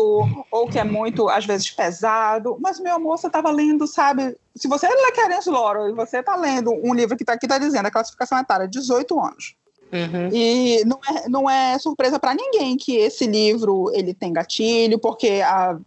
[0.50, 2.56] ou que é muito, às vezes, pesado.
[2.60, 4.36] Mas, meu amor, você tava lendo, sabe?
[4.54, 7.58] Se você lê Clarence Loro e você tá lendo um livro que tá aqui, tá
[7.58, 9.54] dizendo a classificação etária 18 anos.
[9.92, 10.28] Uhum.
[10.32, 15.40] E não é, não é surpresa para ninguém que esse livro ele tem gatilho, porque
[15.44, 15.78] a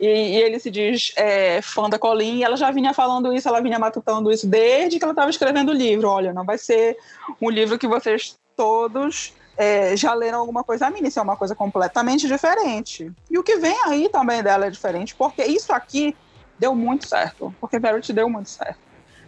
[0.00, 3.48] e, e ele se diz é, fã da Colin, e ela já vinha falando isso,
[3.48, 6.08] ela vinha matutando isso desde que ela estava escrevendo o livro.
[6.08, 6.96] Olha, não vai ser
[7.40, 11.36] um livro que vocês todos é, já leram alguma coisa a mim, isso é uma
[11.36, 13.12] coisa completamente diferente.
[13.28, 16.16] E o que vem aí também dela é diferente, porque isso aqui
[16.58, 18.78] deu muito certo, porque Verity deu muito certo.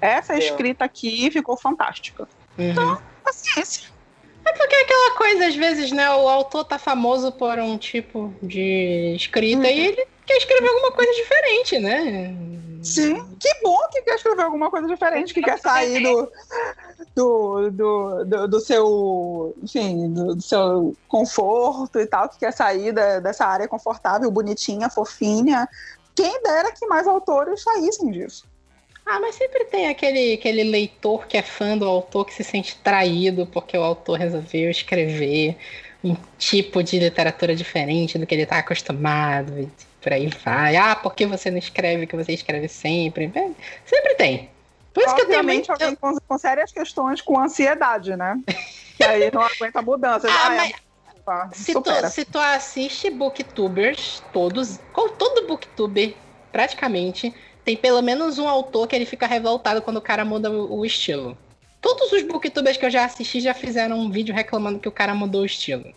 [0.01, 2.29] Essa escrita aqui ficou fantástica.
[2.57, 2.71] Uhum.
[2.71, 3.89] Então, paciência.
[4.51, 6.11] É porque é aquela coisa, às vezes, né?
[6.11, 9.69] O autor tá famoso por um tipo de escrita uhum.
[9.69, 12.35] e ele quer escrever alguma coisa diferente, né?
[12.83, 16.33] Sim, que bom que quer escrever alguma coisa diferente, que quer sair do,
[17.15, 22.91] do, do, do, do seu, enfim, do, do, seu conforto e tal, que quer sair
[22.91, 25.69] da, dessa área confortável, bonitinha, fofinha.
[26.15, 28.50] Quem dera que mais autores saíssem disso.
[29.13, 32.77] Ah, mas sempre tem aquele, aquele leitor que é fã do autor que se sente
[32.77, 35.57] traído porque o autor resolveu escrever
[36.05, 39.69] um tipo de literatura diferente do que ele está acostumado e
[40.01, 40.77] por aí vai.
[40.77, 43.33] Ah, por que você não escreve o que você escreve sempre?
[43.35, 43.51] É,
[43.85, 44.49] sempre tem.
[44.95, 46.21] Por isso Obviamente, que eu tenho alguém eu...
[46.29, 48.41] com sérias questões com ansiedade, né?
[48.97, 50.31] que aí não aguenta mudanças.
[50.31, 51.51] Ah, ah, mas...
[51.51, 51.55] é...
[51.55, 54.79] se, tu, se tu assiste booktubers, todos,
[55.19, 56.15] todo booktuber,
[56.53, 57.35] praticamente,
[57.65, 61.37] tem pelo menos um autor que ele fica revoltado quando o cara muda o, estilo.
[61.81, 65.15] Todos os booktubers que eu já assisti já fizeram um vídeo reclamando que o cara
[65.15, 65.93] mudou o estilo.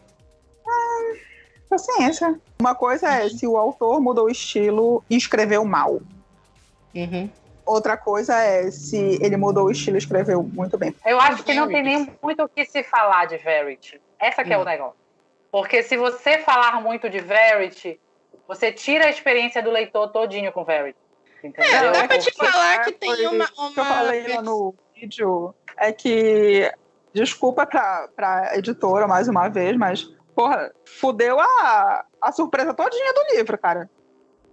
[0.66, 1.14] Ah,
[1.70, 2.40] paciência.
[2.60, 6.02] Uma coisa é se o autor mudou o estilo e escreveu mal.
[6.96, 7.30] Uhum.
[7.66, 10.94] Outra coisa é se ele mudou o estilo e escreveu muito bem.
[11.06, 14.02] Eu acho que não tem nem muito o que se falar de Verity.
[14.20, 14.96] Essa que é o negócio.
[15.52, 18.00] Porque se você falar muito de Verity,
[18.48, 21.03] você tira a experiência do leitor todinho com Verity.
[21.44, 21.72] Entendeu?
[21.72, 23.50] É, dá pra te falar que tem uma.
[23.58, 23.74] uma...
[23.74, 26.72] que eu falei lá no vídeo é que.
[27.14, 30.04] Desculpa pra, pra editora mais uma vez, mas,
[30.36, 33.88] porra, fudeu a, a surpresa todinha do livro, cara.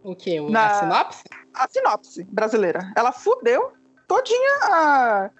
[0.03, 0.39] O quê?
[0.43, 1.25] Na, a sinopse?
[1.55, 2.93] A sinopse brasileira.
[2.95, 3.73] Ela fudeu
[4.07, 5.31] todinha a,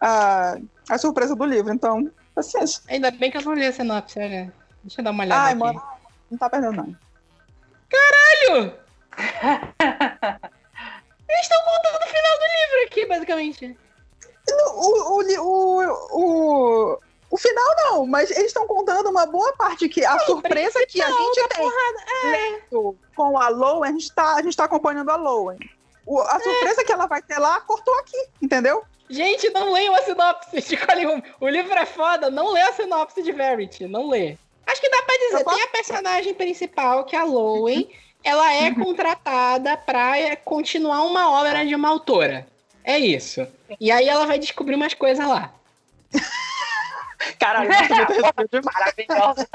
[0.00, 0.56] a,
[0.88, 2.82] a surpresa do livro, então, paciência.
[2.88, 4.50] Ainda bem que eu não li a sinopse, olha.
[4.82, 5.58] Deixa eu dar uma olhada Ai, aqui.
[5.58, 5.82] mano,
[6.30, 6.96] não tá perdendo não.
[7.90, 8.74] Caralho!
[11.32, 13.78] Eles estão contando o final do livro aqui, basicamente.
[14.48, 16.98] O, o, o, o,
[17.30, 21.10] o final não, mas eles estão contando uma boa parte que a surpresa que a
[21.10, 22.60] gente tem é.
[23.16, 25.58] com a Lowen, a gente está a gente tá acompanhando a Lowen.
[26.28, 26.40] A é.
[26.40, 28.84] surpresa que ela vai ter lá cortou aqui, entendeu?
[29.08, 31.22] Gente, não leiam a sinopse de Colium.
[31.40, 34.36] O livro é foda, não lê a sinopse de Verity, não lê.
[34.66, 37.90] Acho que dá pra dizer, tem a personagem principal, que é a Lowen,
[38.24, 42.46] ela é contratada para continuar uma obra de uma autora.
[42.84, 43.46] É isso.
[43.80, 45.52] E aí ela vai descobrir umas coisas lá.
[47.38, 47.70] Caralho,
[48.64, 49.48] maravilhosa.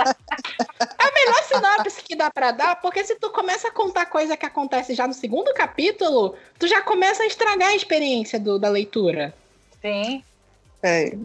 [0.79, 4.37] É a melhor sinopse que dá para dar, porque se tu começa a contar coisa
[4.37, 8.69] que acontece já no segundo capítulo, tu já começa a estragar a experiência do, da
[8.69, 9.33] leitura.
[9.81, 10.23] Sim.
[10.81, 11.17] É.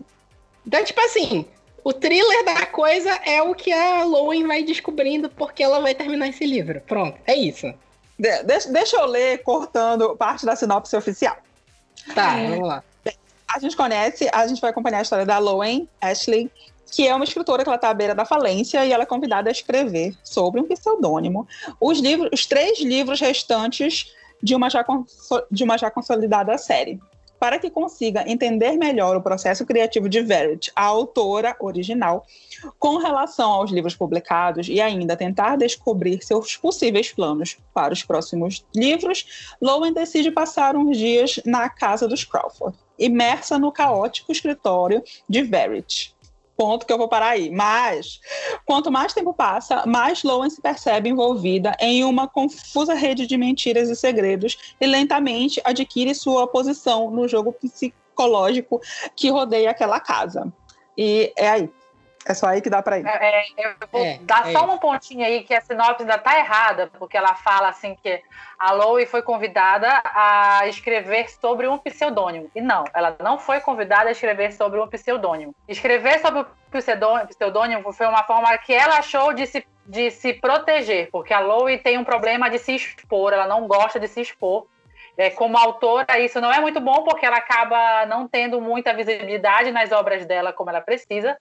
[0.66, 1.46] Então, tipo assim,
[1.84, 6.28] o thriller da coisa é o que a Lowen vai descobrindo porque ela vai terminar
[6.28, 6.80] esse livro.
[6.86, 7.66] Pronto, é isso.
[8.18, 11.36] De deixa, deixa eu ler cortando parte da sinopse oficial.
[12.14, 12.50] Tá, é.
[12.50, 12.84] vamos lá.
[13.52, 16.50] A gente conhece, a gente vai acompanhar a história da Lowen Ashley,
[16.90, 19.50] que é uma escritora que ela está à beira da falência e ela é convidada
[19.50, 21.46] a escrever sobre um pseudônimo
[21.80, 24.84] os livros, os três livros restantes de uma já,
[25.50, 27.00] de uma já consolidada série
[27.42, 32.24] para que consiga entender melhor o processo criativo de Verity, a autora original,
[32.78, 38.64] com relação aos livros publicados e ainda tentar descobrir seus possíveis planos para os próximos
[38.72, 45.42] livros, Lowen decide passar uns dias na casa dos Crawford, imersa no caótico escritório de
[45.42, 46.14] Verity
[46.56, 47.50] ponto que eu vou parar aí.
[47.50, 48.20] Mas,
[48.64, 53.88] quanto mais tempo passa, mais Lowen se percebe envolvida em uma confusa rede de mentiras
[53.88, 58.80] e segredos e lentamente adquire sua posição no jogo psicológico
[59.16, 60.52] que rodeia aquela casa.
[60.96, 61.70] E é aí.
[62.24, 63.06] É só aí que dá para ir.
[63.06, 66.18] É, é, eu vou é, dar é só um pontinho aí que a sinopse ainda
[66.18, 68.22] tá errada, porque ela fala assim que
[68.58, 72.50] a Lowe foi convidada a escrever sobre um pseudônimo.
[72.54, 75.54] E não, ela não foi convidada a escrever sobre um pseudônimo.
[75.68, 76.46] Escrever sobre o
[77.28, 81.76] pseudônimo foi uma forma que ela achou de se, de se proteger, porque a Lowe
[81.78, 84.66] tem um problema de se expor, ela não gosta de se expor.
[85.14, 89.70] É, como autora, isso não é muito bom, porque ela acaba não tendo muita visibilidade
[89.70, 91.36] nas obras dela como ela precisa.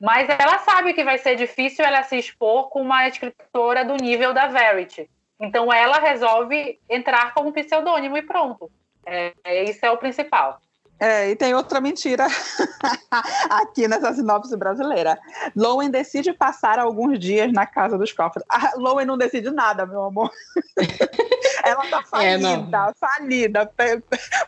[0.00, 4.32] Mas ela sabe que vai ser difícil ela se expor com uma escritora do nível
[4.32, 5.10] da Verity.
[5.38, 8.70] Então ela resolve entrar como pseudônimo e pronto.
[9.04, 10.60] É, isso é o principal.
[11.00, 12.26] É, e tem outra mentira
[13.48, 15.18] aqui nessa sinopse brasileira.
[15.56, 18.44] Lowen decide passar alguns dias na casa dos cofres.
[18.46, 20.30] A Lowen não decide nada, meu amor.
[21.64, 22.38] ela tá falida,
[22.82, 23.70] é, falida.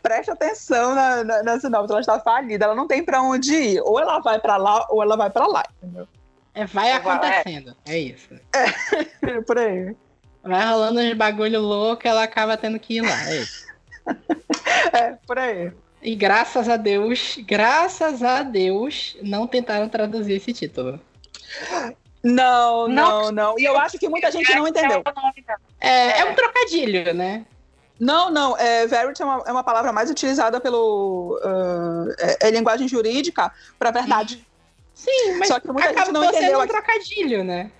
[0.03, 2.66] Preste atenção na, na, na, sinopse, ela está falida.
[2.66, 3.80] Ela não tem para onde ir.
[3.80, 6.07] Ou ela vai para lá, ou ela vai para lá, entendeu?
[6.55, 8.28] É, vai acontecendo, é, é isso.
[8.53, 9.96] É, por aí.
[10.42, 13.66] Vai rolando uns bagulho louco, ela acaba tendo que ir lá, é isso.
[14.92, 15.72] é, por aí.
[16.03, 21.00] E graças a Deus, graças a Deus, não tentaram traduzir esse título.
[22.22, 23.59] Não, não, não.
[23.59, 25.03] E eu acho que muita gente não entendeu.
[25.80, 27.44] É, é um trocadilho, né?
[27.98, 28.57] Não, não.
[28.57, 31.38] É, verity é uma, é uma palavra mais utilizada pelo.
[31.40, 34.44] Uh, é, é, linguagem jurídica para verdade.
[34.92, 36.61] Sim, mas Só que muita gente não entendeu.
[36.61, 37.70] um trocadilho, né?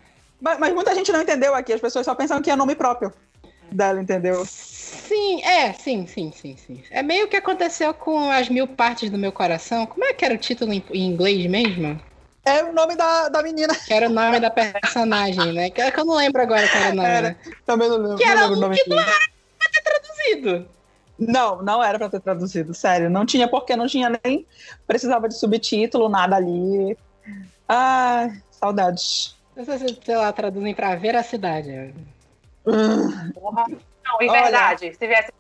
[0.41, 1.73] Mas, mas, muita gente não entendeu aqui.
[1.73, 3.13] As pessoas só pensam que é nome próprio.
[3.71, 4.45] dela, entendeu?
[4.93, 6.83] Sim, é, sim, sim, sim, sim.
[6.91, 9.87] É meio que aconteceu com as mil partes do meu coração.
[9.87, 12.01] Como é que era o título em, em inglês mesmo?
[12.45, 13.75] É o nome da, da menina.
[13.75, 15.71] Que era o nome da personagem, né?
[15.71, 17.09] Que, é que eu não lembro agora qual era o nome.
[17.09, 17.37] Era, né?
[17.65, 18.17] também não lembro.
[18.17, 19.11] Que era lembro o nome que não era
[19.59, 20.69] pra ter traduzido.
[21.19, 23.09] Não, não era pra ter traduzido, sério.
[23.09, 24.47] Não tinha porque não tinha nem.
[24.87, 26.97] Precisava de subtítulo, nada ali.
[27.69, 29.37] Ai, saudades.
[29.57, 31.95] Não sei se, sei lá, traduzem pra veracidade.
[32.67, 33.67] Hum, Porra.
[34.13, 34.43] Não, em Olha.
[34.43, 35.33] verdade, se viesse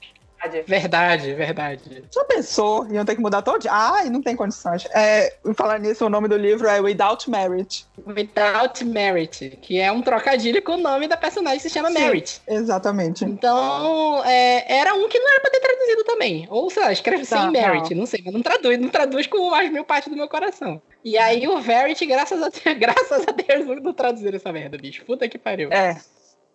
[0.43, 0.65] verdade.
[0.67, 2.05] Verdade, verdade.
[2.13, 2.87] Já pensou?
[2.93, 3.71] Iam ter que mudar todo dia?
[3.73, 4.87] Ai, não tem condições.
[4.93, 7.87] É, falar nisso, o nome do livro é Without Merit.
[8.07, 11.99] Without Merit, que é um trocadilho com o nome da personagem que se chama Sim.
[12.01, 12.41] Merit.
[12.49, 13.25] Exatamente.
[13.25, 16.47] Então, é, era um que não era pra ter traduzido também.
[16.51, 18.07] Ou, sei lá, escreve Tá, sem Merit, não.
[18.07, 20.83] sei, mas não traduz, não traduz com as mil partes do meu coração.
[21.05, 25.05] E aí o Verity, graças a, graças a Deus, não traduziram essa merda, bicho.
[25.05, 25.71] Puta que pariu.
[25.73, 26.01] É,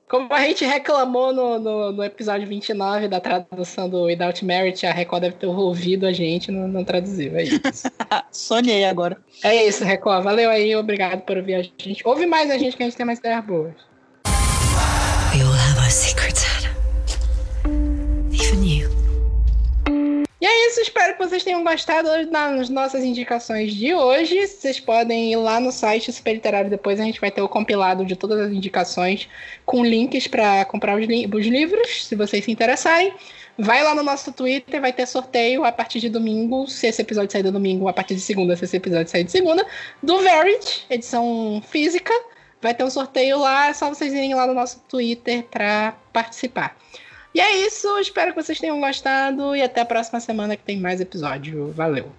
[0.07, 4.93] Como a gente reclamou no, no, no episódio 29 da tradução do Without Merit, a
[4.93, 7.35] Record deve ter ouvido a gente, não, não traduziu.
[7.35, 7.91] É isso.
[8.31, 9.17] sonhei agora.
[9.43, 10.23] é isso, Record.
[10.23, 12.07] Valeu aí, obrigado por ouvir a gente.
[12.07, 13.86] Ouve mais a gente que a gente tem mais ideias boas.
[20.39, 24.45] E é isso, espero que vocês tenham gostado das nossas indicações de hoje.
[24.45, 28.05] Vocês podem ir lá no site Super Literário, depois a gente vai ter o compilado
[28.05, 29.27] de todas as indicações
[29.65, 33.11] com links para comprar os, li- os livros, se vocês se interessarem.
[33.57, 37.31] Vai lá no nosso Twitter, vai ter sorteio a partir de domingo, se esse episódio
[37.31, 39.65] sair do domingo, a partir de segunda, se esse episódio sair de segunda,
[40.03, 42.13] do Verit, edição física.
[42.61, 46.77] Vai ter um sorteio lá, é só vocês irem lá no nosso Twitter para participar.
[47.38, 50.79] E é isso, espero que vocês tenham gostado e até a próxima semana que tem
[50.79, 51.71] mais episódio.
[51.71, 52.11] Valeu!